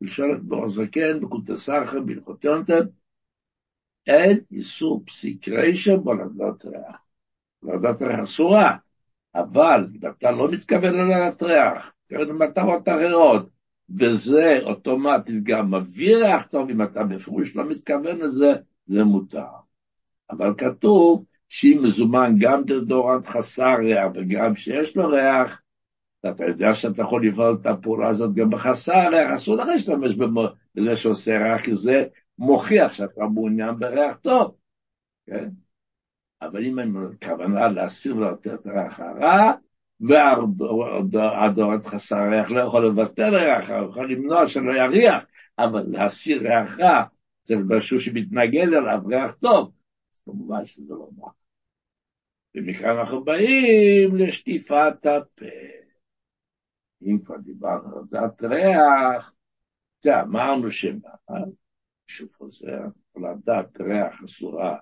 בלשון 0.00 0.48
בור 0.48 0.68
זקן, 0.68 1.20
בקוטה 1.20 1.56
סחר, 1.56 2.00
בהלכות 2.00 2.44
יונטב, 2.44 2.82
אין 4.06 4.40
איסור 4.50 5.02
פסיקריישן 5.06 5.96
בולדות 5.96 6.64
ריח. 6.64 7.03
בולדות 7.64 8.02
ריח 8.02 8.18
אסורה, 8.18 8.76
אבל 9.34 9.86
אתה 10.08 10.30
לא 10.30 10.50
מתכוון 10.50 10.94
לולדת 10.94 11.42
ריח, 11.42 11.92
מתכוון 12.04 12.28
למטרות 12.28 12.88
אחרות, 12.88 13.48
וזה 13.98 14.58
אוטומטית 14.62 15.44
גם 15.44 15.74
מביא 15.74 16.16
ריח 16.16 16.46
טוב, 16.46 16.70
אם 16.70 16.82
אתה 16.82 17.04
בפירוש 17.04 17.56
לא 17.56 17.64
מתכוון 17.68 18.18
לזה, 18.18 18.52
זה 18.86 19.04
מותר. 19.04 19.46
אבל 20.30 20.54
כתוב 20.58 21.24
שאם 21.48 21.80
מזומן 21.82 22.34
גם 22.38 22.64
דאודורנט 22.64 23.26
חסר 23.26 23.74
ריח 23.78 24.06
וגם 24.14 24.56
שיש 24.56 24.96
לו 24.96 25.08
ריח, 25.08 25.60
אתה 26.30 26.44
יודע 26.44 26.74
שאתה 26.74 27.02
יכול 27.02 27.26
לפעול 27.26 27.58
את 27.60 27.66
הפעולה 27.66 28.08
הזאת 28.08 28.34
גם 28.34 28.50
בחסר 28.50 29.08
ריח, 29.08 29.30
אסור 29.32 29.56
לך 29.56 29.66
להשתמש 29.68 30.14
בזה 30.74 30.96
שעושה 30.96 31.38
ריח, 31.38 31.62
כי 31.62 31.76
זה 31.76 32.04
מוכיח 32.38 32.92
שאתה 32.92 33.24
מעוניין 33.24 33.78
בריח 33.78 34.16
טוב, 34.16 34.54
כן? 35.26 35.48
אבל 36.42 36.64
אם 36.64 36.78
אין 36.78 36.94
כוונה 37.24 37.68
להסיר 37.68 38.16
ולתת 38.16 38.66
ריח 38.66 39.00
הרע, 39.00 39.52
והדורת 40.00 41.86
חסר 41.86 42.28
ריח 42.30 42.50
לא 42.50 42.60
יכול 42.60 42.86
לבטל 42.86 43.36
ריח 43.36 43.70
רע, 43.70 43.78
הוא 43.78 43.88
יכול 43.88 44.12
למנוע 44.12 44.48
שלא 44.48 44.72
יריח, 44.72 45.24
אבל 45.58 45.84
להסיר 45.86 46.42
ריח 46.42 46.78
רע, 46.78 47.04
זה 47.44 47.54
משהו 47.56 48.00
שמתנגד 48.00 48.68
אליו, 48.72 49.00
ריח 49.06 49.34
טוב, 49.34 49.72
אז 50.14 50.20
כמובן 50.24 50.64
שזה 50.64 50.94
לא 50.94 51.08
נוח. 51.16 51.34
ומכאן 52.54 52.98
אנחנו 52.98 53.24
באים 53.24 54.16
לשטיפת 54.16 55.06
הפה. 55.06 55.46
אם 57.02 57.18
כבר 57.24 57.36
דיברנו 57.36 57.98
על 57.98 58.04
דת 58.10 58.42
ריח, 58.42 59.32
זה 60.02 60.20
אמרנו 60.20 60.70
שמה, 60.70 61.10
שוב 62.06 62.28
חוזר, 62.32 62.80
על 63.16 63.24
הדת 63.24 63.80
ריח 63.80 64.22
אסורה. 64.24 64.78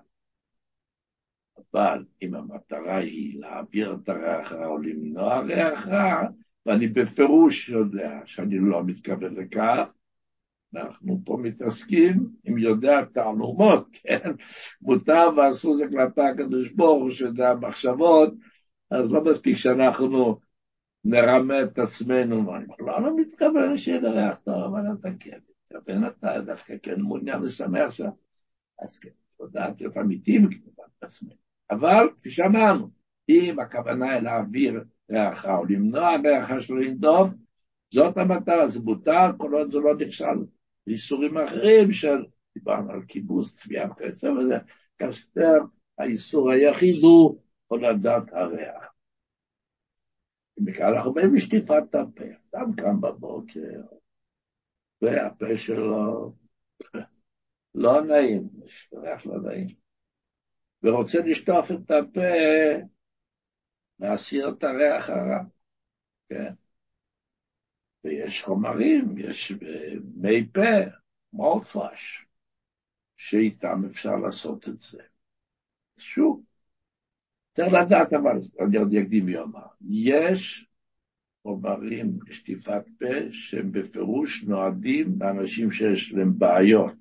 אבל 1.57 2.05
אם 2.21 2.35
המטרה 2.35 2.97
היא 2.97 3.39
להעביר 3.39 3.97
את 4.03 4.09
הריח 4.09 4.51
רע 4.51 4.67
או 4.67 4.77
למנוע 4.77 5.39
ריח 5.39 5.87
רע, 5.87 6.27
ואני 6.65 6.87
בפירוש 6.87 7.69
יודע 7.69 8.19
שאני 8.25 8.59
לא 8.59 8.83
מתכוון 8.83 9.35
לכך, 9.35 9.87
אנחנו 10.75 11.21
פה 11.25 11.37
מתעסקים 11.41 12.29
עם 12.43 12.57
יודע 12.57 13.05
תעלומות, 13.05 13.87
כן? 14.03 14.31
מותר 14.81 15.29
ואסור 15.37 15.73
זה 15.73 15.87
כלפי 15.87 16.21
הקדוש 16.21 16.69
ברוך 16.69 17.03
הוא 17.03 17.11
שיודע 17.11 17.49
המחשבות, 17.49 18.33
אז 18.91 19.11
לא 19.11 19.23
מספיק 19.23 19.57
שאנחנו 19.57 20.39
נרמה 21.05 21.63
את 21.63 21.79
עצמנו, 21.79 22.55
אני 22.55 22.65
בכלל 22.65 23.01
לא 23.01 23.17
מתכוון 23.17 23.77
שיהיה 23.77 24.01
לריח 24.01 24.39
טוב, 24.39 24.55
אבל 24.55 24.81
אתה 24.99 25.09
כן 25.19 25.39
מתכוון, 25.49 26.05
אתה 26.05 26.41
דווקא 26.41 26.73
כן 26.83 27.01
מעוניין 27.01 27.41
ושמח 27.41 27.91
שם, 27.91 28.09
אז 28.79 28.99
כן, 28.99 29.09
תודעת 29.37 29.81
להיות 29.81 29.97
אמיתיים 29.97 30.49
כמובן 30.49 30.83
עצמנו. 31.01 31.42
אבל, 31.71 32.09
כפי 32.19 32.31
שאמרנו, 32.31 32.89
אם 33.29 33.59
הכוונה 33.59 34.11
היא 34.11 34.21
להעביר 34.21 34.83
ריח 35.11 35.45
רע 35.45 35.57
או 35.57 35.65
למנוע 35.65 36.15
ריח 36.23 36.59
שלו 36.59 36.77
לנדוב, 36.77 37.29
זאת 37.93 38.17
המטרה, 38.17 38.67
זה 38.67 38.79
מותר, 38.79 39.25
כל 39.37 39.53
עוד 39.53 39.71
זה 39.71 39.79
לא 39.79 39.95
נכשל 39.95 40.45
ואיסורים 40.87 41.37
אחרים 41.37 41.91
של, 41.91 42.25
דיברנו 42.55 42.91
על 42.91 43.01
כיבוס, 43.07 43.55
צביעה 43.55 43.91
וכיוצא 43.91 44.27
וזה, 44.27 44.57
כאשר 44.97 45.57
האיסור 45.97 46.51
היחיד 46.51 47.03
הוא 47.03 47.41
הולדת 47.67 48.33
הריח. 48.33 48.93
ומכאן 50.57 50.93
אנחנו 50.93 51.13
באים 51.13 51.35
לשטיפת 51.35 51.95
הפה. 51.95 52.23
אדם 52.53 52.75
קם 52.75 53.01
בבוקר, 53.01 53.81
והפה 55.01 55.57
שלו 55.57 56.33
לא 57.75 58.01
נעים, 58.01 58.49
יש 58.65 58.93
ריח 58.93 59.25
לא 59.25 59.41
נעים, 59.41 59.67
ורוצה 60.83 61.17
לשטוף 61.25 61.71
את 61.71 61.91
הפה, 61.91 62.21
להסיר 63.99 64.49
את 64.49 64.63
הריח 64.63 65.09
הרע, 65.09 65.43
כן? 66.29 66.53
ויש 68.03 68.43
חומרים, 68.43 69.17
יש 69.17 69.53
מי 70.15 70.47
פה, 70.53 70.89
מורטפש, 71.33 72.25
שאיתם 73.17 73.81
אפשר 73.89 74.15
לעשות 74.15 74.67
את 74.67 74.79
זה. 74.79 75.01
שוב, 75.97 76.43
צריך 77.55 77.73
לדעת, 77.73 78.13
אבל 78.13 78.37
אני 78.59 78.77
עוד 78.77 78.93
אקדים 79.01 79.25
ואומר, 79.27 79.67
יש 79.89 80.67
חומרים 81.43 82.19
לשטיפת 82.27 82.83
פה 82.99 83.31
שהם 83.31 83.71
בפירוש 83.71 84.43
נועדים 84.43 85.15
לאנשים 85.19 85.71
שיש 85.71 86.13
להם 86.13 86.39
בעיות, 86.39 86.97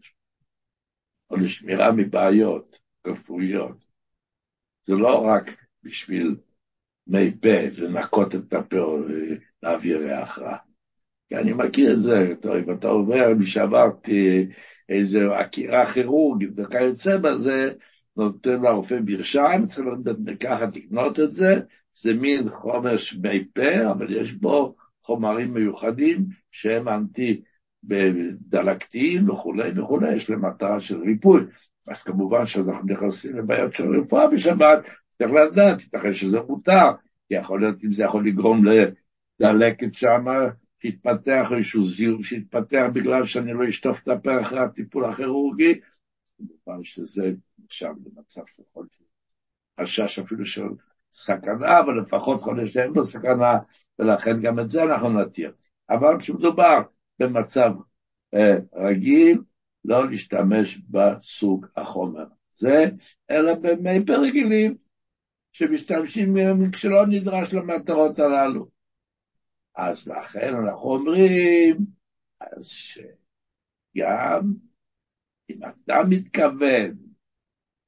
או 1.31 1.37
לשמירה 1.37 1.93
מבעיות 1.93 2.82
רפואיות. 3.07 3.77
זה 4.85 4.95
לא 4.95 5.25
רק 5.25 5.57
בשביל 5.83 6.37
מי 7.07 7.31
פה, 7.41 7.49
לנקות 7.77 8.35
את 8.35 8.53
הפה 8.53 8.79
או 8.79 8.99
להעביר 9.63 9.99
ריח 9.99 10.39
רע. 10.39 10.57
כי 11.29 11.37
אני 11.37 11.53
מכיר 11.53 11.93
את 11.93 12.03
זה, 12.03 12.35
אם 12.65 12.73
אתה 12.73 12.89
אומר, 12.89 13.35
מי 13.39 13.47
שעברתי 13.47 14.47
איזו 14.89 15.35
עקירה 15.35 15.93
כירורגית 15.93 16.51
וכיוצא 16.57 17.17
בזה, 17.19 17.73
נותן 18.17 18.63
לרופא 18.63 18.99
מרשם, 19.05 19.65
צריך 19.67 19.87
מרקחת 20.19 20.77
לקנות 20.77 21.21
את 21.21 21.33
זה, 21.33 21.61
זה 21.95 22.15
מין 22.15 22.49
חומר 22.49 22.97
שמי 22.97 23.45
פה, 23.55 23.91
אבל 23.91 24.17
יש 24.17 24.33
בו 24.33 24.75
חומרים 25.03 25.55
מיוחדים 25.55 26.27
שהם 26.51 26.89
אנטי 26.89 27.43
דלקתיים 28.33 29.31
וכולי 29.31 29.71
וכולי, 29.81 30.17
יש 30.17 30.31
להם 30.31 30.45
מטרה 30.45 30.81
של 30.81 31.01
ריפוי. 31.01 31.41
אז 31.87 32.03
כמובן 32.03 32.47
שאנחנו 32.47 32.87
נכנסים 32.87 33.37
לבעיות 33.37 33.75
של 33.75 33.97
רפואה 33.97 34.27
בשבת, 34.27 34.79
צריך 35.19 35.33
לדעת, 35.33 35.81
ייתכן 35.81 36.13
שזה 36.13 36.41
מותר, 36.41 36.91
כי 37.29 37.35
יכול 37.35 37.61
להיות 37.61 37.85
אם 37.85 37.93
זה 37.93 38.03
יכול 38.03 38.27
לגרום 38.27 38.65
לדלקת 39.41 39.95
שמה, 39.95 40.39
שהתפתח 40.83 41.49
איזשהו 41.57 41.85
זיהום 41.85 42.23
שהתפתח 42.23 42.87
בגלל 42.93 43.25
שאני 43.25 43.53
לא 43.53 43.69
אשטוף 43.69 44.03
את 44.03 44.09
הפה 44.09 44.41
אחרי 44.41 44.61
הטיפול 44.61 45.05
הכירורגי, 45.05 45.81
כמובן 46.37 46.85
שזה 46.85 47.33
נחשב 47.65 47.93
למצב 48.07 48.43
של 48.57 48.63
חולפי. 48.73 49.05
חשש 49.81 50.19
אפילו 50.19 50.47
של 50.47 50.69
סכנה, 51.13 51.81
אבל 51.81 52.01
לפחות 52.01 52.41
חולה 52.41 52.67
שאין 52.67 52.93
לו 52.93 53.07
סכנה, 53.07 53.59
ולכן 53.99 54.41
גם 54.41 54.61
את 54.61 54.69
זה 54.69 54.83
אנחנו 54.83 55.09
נתיר. 55.09 55.53
אבל 55.91 56.19
כשמדובר 56.19 56.83
במצב 57.19 57.73
אה, 58.35 58.57
רגיל, 58.75 59.43
לא 59.85 60.11
להשתמש 60.11 60.79
בסוג 60.91 61.67
החומר 61.77 62.27
זה, 62.55 62.85
אלא 63.31 63.55
במי 63.55 64.07
פרגילים, 64.07 64.77
שמשתמשים 65.53 66.37
כשלא 66.73 67.07
נדרש 67.07 67.55
למטרות 67.55 68.19
הללו. 68.19 68.69
אז 69.77 70.09
לכן 70.09 70.55
אנחנו 70.55 70.91
אומרים, 70.91 71.77
אז 72.41 72.67
שגם 72.67 74.53
אם 75.51 75.59
אתה 75.65 75.99
מתכוון 76.09 76.97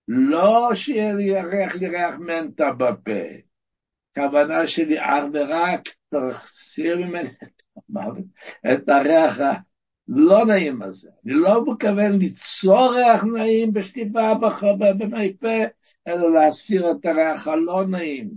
לא 0.09 0.71
שירח 0.75 1.75
לי 1.75 1.89
ריח 1.89 2.15
מנטה 2.19 2.73
בפה, 2.73 3.21
כוונה 4.15 4.67
שלי 4.69 5.01
אך 5.01 5.25
ורק 5.33 5.89
תחסיר 6.09 7.07
ממני 7.07 7.31
את 8.73 8.89
הריח 8.89 9.39
הלא 10.09 10.45
נעים 10.47 10.83
הזה. 10.83 11.11
אני 11.25 11.33
לא 11.35 11.65
מתכוון 11.73 12.13
ליצור 12.13 12.95
ריח 12.95 13.25
נעים 13.25 13.73
בשטיפה 13.73 14.35
במי 14.79 15.37
פה, 15.37 15.65
אלא 16.09 16.33
להסיר 16.35 16.91
את 16.91 17.07
הריח 17.07 17.49
הלא 17.49 17.87
נעים. 17.87 18.31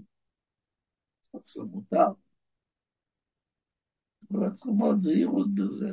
זה 1.46 1.62
מותר. 1.64 2.08
אבל 4.32 4.50
צריכים 4.50 4.78
מאוד 4.78 5.00
זהירות 5.00 5.56
בזה, 5.56 5.90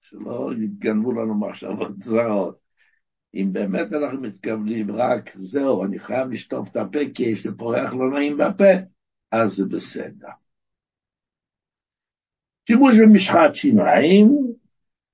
שלא 0.00 0.50
יתגנבו 0.64 1.12
לנו 1.12 1.34
מחשבות 1.34 2.02
זרות. 2.02 2.58
אם 3.34 3.48
באמת 3.52 3.92
אנחנו 3.92 4.20
מתכוונים 4.20 4.90
רק 4.90 5.30
זהו, 5.34 5.84
אני 5.84 5.98
חייב 5.98 6.28
לשטוף 6.30 6.70
את 6.70 6.76
הפה 6.76 6.98
כי 7.14 7.22
יש 7.22 7.46
לי 7.46 7.52
פה 7.58 7.74
ריח 7.74 7.94
לא 7.94 8.10
נעים 8.10 8.36
בפה, 8.36 8.72
אז 9.32 9.56
זה 9.56 9.64
בסדר. 9.64 10.28
שימוש 12.66 12.94
במשחת 13.02 13.54
שיניים, 13.54 14.52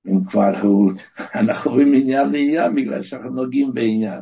אם 0.07 0.25
כבר 0.25 0.53
אנחנו 1.41 1.71
רואים 1.71 1.93
עניין 1.95 2.31
לעניין, 2.31 2.75
בגלל 2.75 3.01
שאנחנו 3.01 3.29
נוגעים 3.29 3.73
בעניין. 3.73 4.21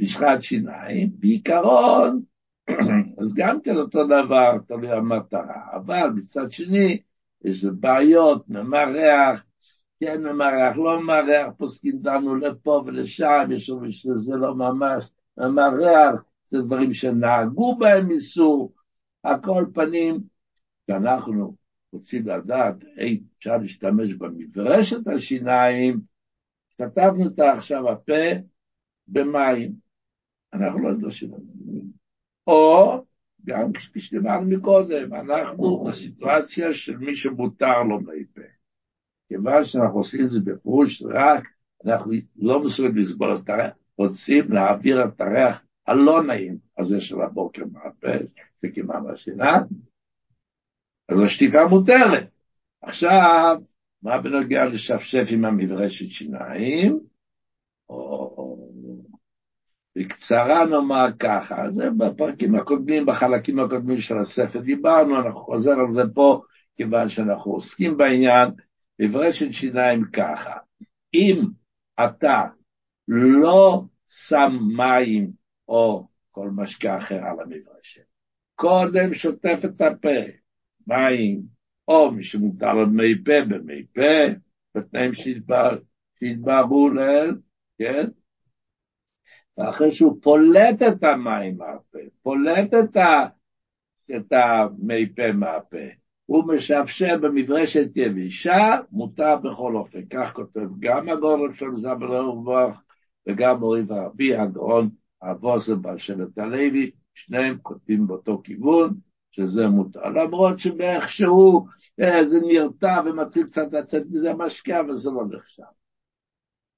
משחת 0.00 0.42
שיניים, 0.42 1.10
בעיקרון, 1.18 2.22
אז 3.20 3.34
גם 3.34 3.60
כן 3.60 3.76
אותו 3.76 4.04
דבר, 4.04 4.58
תלוי 4.66 4.92
המטרה, 4.92 5.62
אבל 5.72 6.10
מצד 6.14 6.50
שני, 6.50 6.98
יש 7.44 7.64
בעיות, 7.64 8.48
ממרח, 8.48 9.44
כן 10.00 10.22
ממרח, 10.22 10.76
לא 10.76 11.00
ממרח, 11.00 11.52
פוסקים 11.56 11.98
דנו 11.98 12.36
לפה 12.36 12.82
ולשם, 12.86 13.48
יש 13.50 13.70
אומרים 13.70 13.92
שזה 13.92 14.36
לא 14.36 14.54
ממש 14.54 15.10
ממרח, 15.38 16.22
זה 16.46 16.58
דברים 16.62 16.94
שנהגו 16.94 17.76
בהם 17.78 18.10
איסור, 18.10 18.72
הכל 19.24 19.64
פנים, 19.74 20.20
שאנחנו 20.90 21.54
רוצים 21.92 22.28
לדעת 22.28 22.84
איך 22.96 23.18
אפשר 23.38 23.56
להשתמש 23.56 24.12
במברשת 24.12 25.08
השיניים, 25.08 26.00
כתבנו 26.78 27.24
אותה 27.24 27.52
עכשיו 27.52 27.90
הפה 27.90 28.22
במים, 29.08 29.72
אנחנו 30.52 30.82
לא 30.82 30.92
נדרשים 30.92 31.30
למים. 31.30 31.84
או, 32.46 33.04
גם 33.44 33.72
כפי 33.72 34.00
שדיברנו 34.00 34.48
מקודם, 34.48 35.14
אנחנו 35.14 35.84
בסיטואציה 35.84 36.72
של 36.72 36.96
מי 36.96 37.14
שמותר 37.14 37.82
לו 37.82 38.00
מי 38.00 38.24
פה. 38.34 38.40
כיוון 39.28 39.64
שאנחנו 39.64 39.98
עושים 39.98 40.24
את 40.24 40.30
זה 40.30 40.40
בפירוש 40.40 41.02
רק, 41.02 41.44
אנחנו 41.86 42.12
לא 42.36 42.62
מסוגלים 42.62 42.96
לסבול 42.96 43.36
את 43.36 43.48
הריח, 43.48 43.74
רוצים 43.96 44.52
להעביר 44.52 45.04
את 45.04 45.20
הריח 45.20 45.62
הלא 45.86 46.22
נעים 46.22 46.58
הזה 46.78 47.00
של 47.00 47.20
הבוקר 47.20 47.62
מהפה, 47.72 48.24
וכמעט 48.64 49.02
השינה, 49.12 49.58
אז 51.10 51.20
השטיפה 51.20 51.64
מותרת. 51.64 52.28
עכשיו, 52.82 53.56
מה 54.02 54.18
בנוגע 54.18 54.64
לשפשף 54.64 55.24
עם 55.30 55.44
המברשת 55.44 56.08
שיניים? 56.08 57.00
או 57.88 58.70
בקצרה 59.96 60.64
נאמר 60.64 61.06
ככה, 61.18 61.70
זה 61.70 61.90
בפרקים 61.90 62.54
הקודמים, 62.54 63.06
בחלקים 63.06 63.58
הקודמים 63.58 64.00
של 64.00 64.18
הספר 64.18 64.60
דיברנו, 64.60 65.16
אנחנו 65.16 65.40
חוזר 65.40 65.70
על 65.70 65.92
זה 65.92 66.02
פה, 66.14 66.42
כיוון 66.76 67.08
שאנחנו 67.08 67.52
עוסקים 67.52 67.96
בעניין, 67.96 68.48
מברשת 68.98 69.52
שיניים 69.52 70.04
ככה, 70.12 70.52
אם 71.14 71.42
אתה 72.04 72.42
לא 73.08 73.82
שם 74.06 74.58
מים 74.76 75.30
או 75.68 76.06
כל 76.30 76.50
משקה 76.56 76.98
אחר 76.98 77.16
על 77.24 77.40
המברשת, 77.40 78.04
קודם 78.54 79.14
שוטף 79.14 79.60
את 79.64 79.80
הפה, 79.80 80.39
מים, 80.86 81.42
או 81.88 82.10
מי 82.10 82.24
שמותר 82.24 82.74
לו 82.74 82.86
מי 82.86 83.24
פה 83.24 83.44
במי 83.48 83.84
פה, 83.94 84.40
בתנאים 84.74 85.12
שהתבררו 85.14 86.88
לעיל, 86.88 87.34
כן? 87.78 88.06
ואחרי 89.58 89.92
שהוא 89.92 90.18
פולט 90.22 90.82
את 90.82 91.04
המים 91.04 91.56
מהפה, 91.56 91.98
פולט 92.22 92.74
את, 92.74 92.96
ה, 92.96 93.26
את 94.16 94.32
המי 94.32 95.14
פה 95.14 95.32
מהפה, 95.32 95.86
הוא 96.26 96.44
משפשף 96.54 97.14
במברשת 97.20 97.90
יבישה, 97.96 98.76
מותר 98.92 99.36
בכל 99.36 99.76
אופן. 99.76 100.00
כך 100.10 100.32
כותב 100.34 100.66
גם 100.78 101.08
הגאון 101.08 101.54
של 101.54 101.74
זבל 101.74 102.16
אורבך 102.16 102.80
וגם 103.26 103.58
מורי 103.60 103.82
ורבי 103.88 104.34
הגאון 104.34 104.90
אבוסם 105.22 105.82
בעל 105.82 105.98
שבט 105.98 106.38
הלוי, 106.38 106.90
שניהם 107.14 107.58
כותבים 107.62 108.06
באותו 108.06 108.40
כיוון, 108.44 108.94
שזה 109.30 109.66
מותר. 109.66 110.08
למרות 110.08 110.58
שבאיכשהו 110.58 111.66
אה, 112.00 112.24
זה 112.24 112.40
נרתע 112.40 113.00
ומתחיל 113.06 113.46
קצת 113.46 113.72
לצאת 113.72 114.02
מזה 114.10 114.34
משקע, 114.34 114.80
אבל 114.80 114.96
זה 114.96 115.10
לא 115.10 115.24
נחשב. 115.30 115.62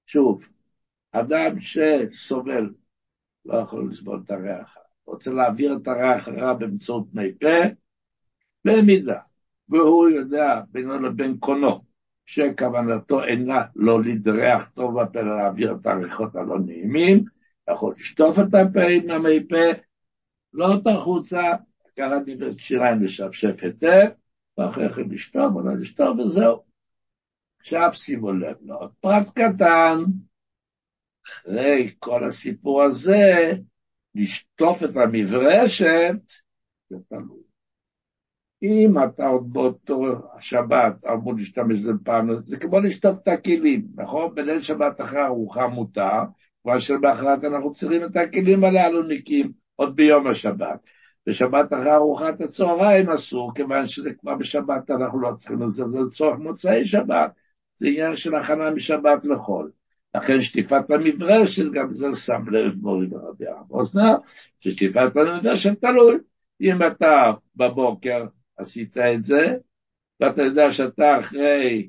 שוב, 0.07 0.49
אדם 1.13 1.61
שסובל, 1.61 2.71
לא 3.45 3.55
יכול 3.55 3.91
לסבול 3.91 4.23
את 4.25 4.31
הריח, 4.31 4.77
רוצה 5.07 5.31
להעביר 5.31 5.77
את 5.83 5.89
הריח 5.89 6.29
הרע 6.29 6.53
באמצעות 6.53 7.07
מי 7.15 7.35
פה, 7.41 7.49
במידה, 8.65 9.21
והוא 9.69 10.09
יודע 10.09 10.61
בינו 10.71 10.99
לבין 10.99 11.37
קונו, 11.39 11.81
שכוונתו 12.27 13.25
אינה 13.25 13.63
לא 13.77 14.03
לדרח 14.03 14.71
טוב 14.75 15.03
בפה, 15.03 15.21
אלא 15.21 15.37
להעביר 15.37 15.77
את 15.81 15.87
הריחות 15.87 16.37
הלא 16.37 16.59
נעימים, 16.59 17.25
יכול 17.71 17.95
לשטוף 17.99 18.39
את 18.39 18.55
הפה 18.55 18.83
עם 18.83 19.11
המי 19.11 19.49
פה, 19.49 19.81
לא 20.53 20.75
את 20.75 20.87
החוצה, 20.87 21.43
ככה 21.97 22.19
נבאת 22.27 22.59
שיריים 22.59 23.03
לשפשף 23.03 23.63
היטב, 23.63 24.07
ואחרי 24.59 24.89
כן 24.89 25.09
לשטוף 25.11 25.55
או 25.55 25.61
לא 25.61 25.75
לשטוף, 25.75 26.19
וזהו. 26.19 26.63
עכשיו 27.61 27.91
שימו 27.93 28.33
לב, 28.33 28.57
לא 28.63 28.89
פרט 29.01 29.31
קטן, 29.39 29.99
אחרי 31.27 31.95
כל 31.99 32.25
הסיפור 32.25 32.83
הזה, 32.83 33.53
לשטוף 34.15 34.83
את 34.83 34.97
המברשת, 34.97 36.17
זה 36.91 36.97
תלוי. 37.09 37.43
אם 38.63 38.95
אתה 39.05 39.27
עוד 39.27 39.53
באותו 39.53 40.05
השבת 40.37 41.05
אמור 41.13 41.35
להשתמש 41.35 41.79
בזה 41.79 41.93
פעם, 42.05 42.37
זה 42.45 42.57
כמו 42.57 42.81
לשטוף 42.81 43.19
את 43.23 43.29
הכלים, 43.29 43.87
נכון? 43.95 44.35
בליל 44.35 44.61
שבת 44.61 45.01
אחרי 45.01 45.25
ארוחה 45.25 45.67
מותר, 45.67 46.23
כבר 46.63 46.79
שבאחרת 46.79 47.45
אנחנו 47.45 47.73
צריכים 47.73 48.05
את 48.05 48.17
הכלים 48.17 48.65
הללו 48.65 49.03
נקיים 49.03 49.53
עוד 49.77 49.97
ביום 49.97 50.27
השבת. 50.27 50.81
בשבת 51.27 51.73
אחרי 51.73 51.95
ארוחת 51.95 52.41
הצהריים 52.41 53.11
אסור, 53.11 53.55
כיוון 53.55 53.87
שזה 53.87 54.11
כבר 54.15 54.35
בשבת 54.35 54.91
אנחנו 54.91 55.21
לא 55.21 55.33
צריכים 55.39 55.63
לזה, 55.63 55.85
זה 55.89 55.99
לצורך 55.99 56.39
מוצאי 56.39 56.85
שבת, 56.85 57.33
זה 57.81 57.87
עניין 57.87 58.17
של 58.17 58.35
הכנה 58.35 58.71
משבת 58.71 59.25
לחול. 59.25 59.71
לכן 60.15 60.43
שטיפת 60.43 60.91
המברשת, 60.91 61.73
גם 61.73 61.95
זה 61.95 62.07
שם 62.15 62.49
לב 62.51 62.75
מורי 62.81 63.07
ורבי 63.11 63.45
אוזנר, 63.71 64.17
ששטיפת 64.61 65.17
המברשת 65.17 65.81
תלוי. 65.81 66.19
אם 66.61 66.87
אתה 66.87 67.33
בבוקר 67.57 68.27
עשית 68.57 68.97
את 68.97 69.25
זה, 69.25 69.57
ואתה 70.21 70.43
יודע 70.43 70.73
שאתה 70.73 71.21
אחרי 71.21 71.89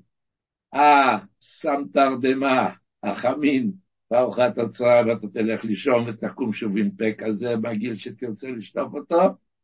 הסם 0.74 1.84
תרדמה, 1.94 2.70
החמין, 3.04 3.72
בארוחת 4.14 4.57
הצהריים 4.57 5.07
ואתה 5.07 5.28
תלך 5.28 5.66
לישון 5.66 6.03
ותקום 6.07 6.53
שוב 6.53 6.78
עם 6.78 6.91
פה 6.91 7.14
כזה 7.18 7.55
בגיל 7.55 7.95
שתרצה 7.95 8.51
לשטוף 8.51 8.93
אותו, 8.93 9.22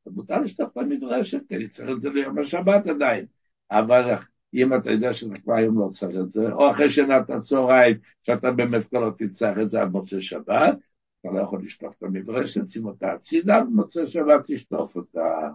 מותר 0.07 0.41
לשטוף 0.41 0.71
את 0.71 0.77
המדרשת, 0.77 1.47
כי 1.47 1.55
אני 1.55 1.67
צריך 1.67 1.89
את 1.89 2.01
זה 2.01 2.09
ליום 2.09 2.39
השבת 2.39 2.87
עדיין. 2.87 3.25
אבל 3.71 4.15
אם 4.53 4.73
אתה 4.73 4.91
יודע 4.91 5.13
שאתה 5.13 5.41
כבר 5.41 5.53
היום 5.53 5.79
לא 5.79 5.89
צריך 5.91 6.15
את 6.23 6.31
זה, 6.31 6.51
או 6.51 6.71
אחרי 6.71 6.89
שנת 6.89 7.29
הצהריים, 7.29 7.97
שאתה 8.23 8.51
באמת 8.51 8.85
כבר 8.85 8.99
לא 8.99 9.11
תצטרך 9.17 9.57
את 9.61 9.69
זה 9.69 9.81
עד 9.81 9.91
מוצא 9.91 10.19
שבת, 10.19 10.77
אתה 11.21 11.31
לא 11.33 11.39
יכול 11.39 11.63
לשטוף 11.63 11.95
את 11.97 12.03
המדרשת, 12.03 12.67
שים 12.67 12.85
אותה 12.85 13.11
הצידה, 13.11 13.63
ומוצא 13.67 14.05
שבת 14.05 14.41
תשטוף 14.47 14.95
אותה. 14.95 15.49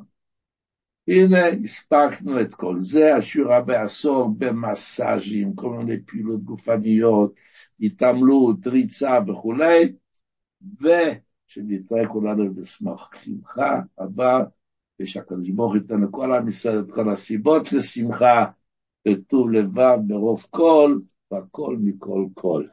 הנה, 1.09 1.49
הספקנו 1.65 2.41
את 2.41 2.55
כל 2.55 2.81
זה, 2.81 3.15
השיעור 3.15 3.53
הבא 3.53 3.83
עשור 3.85 4.35
במסאז'ים, 4.39 5.55
כל 5.55 5.71
מיני 5.71 6.03
פעילות 6.07 6.43
גופניות, 6.43 7.35
התעמלות, 7.81 8.67
ריצה 8.67 9.19
וכולי, 9.29 9.93
ושנתראה 10.81 12.09
כולנו 12.09 12.55
בשמחה 12.55 13.81
הבא, 13.99 14.45
ושהקדוש 15.01 15.51
ברוך 15.51 15.75
ייתן 15.75 16.01
לכל 16.01 16.33
עם 16.33 16.49
ישראל 16.49 16.81
את 16.81 16.91
כל 16.91 17.11
הסיבות 17.11 17.73
לשמחה, 17.73 18.45
בטוב 19.09 19.51
לבב, 19.51 19.99
ברוב 20.07 20.47
כל, 20.51 20.99
והכל 21.31 21.77
מכל 21.81 22.27
כל. 22.35 22.65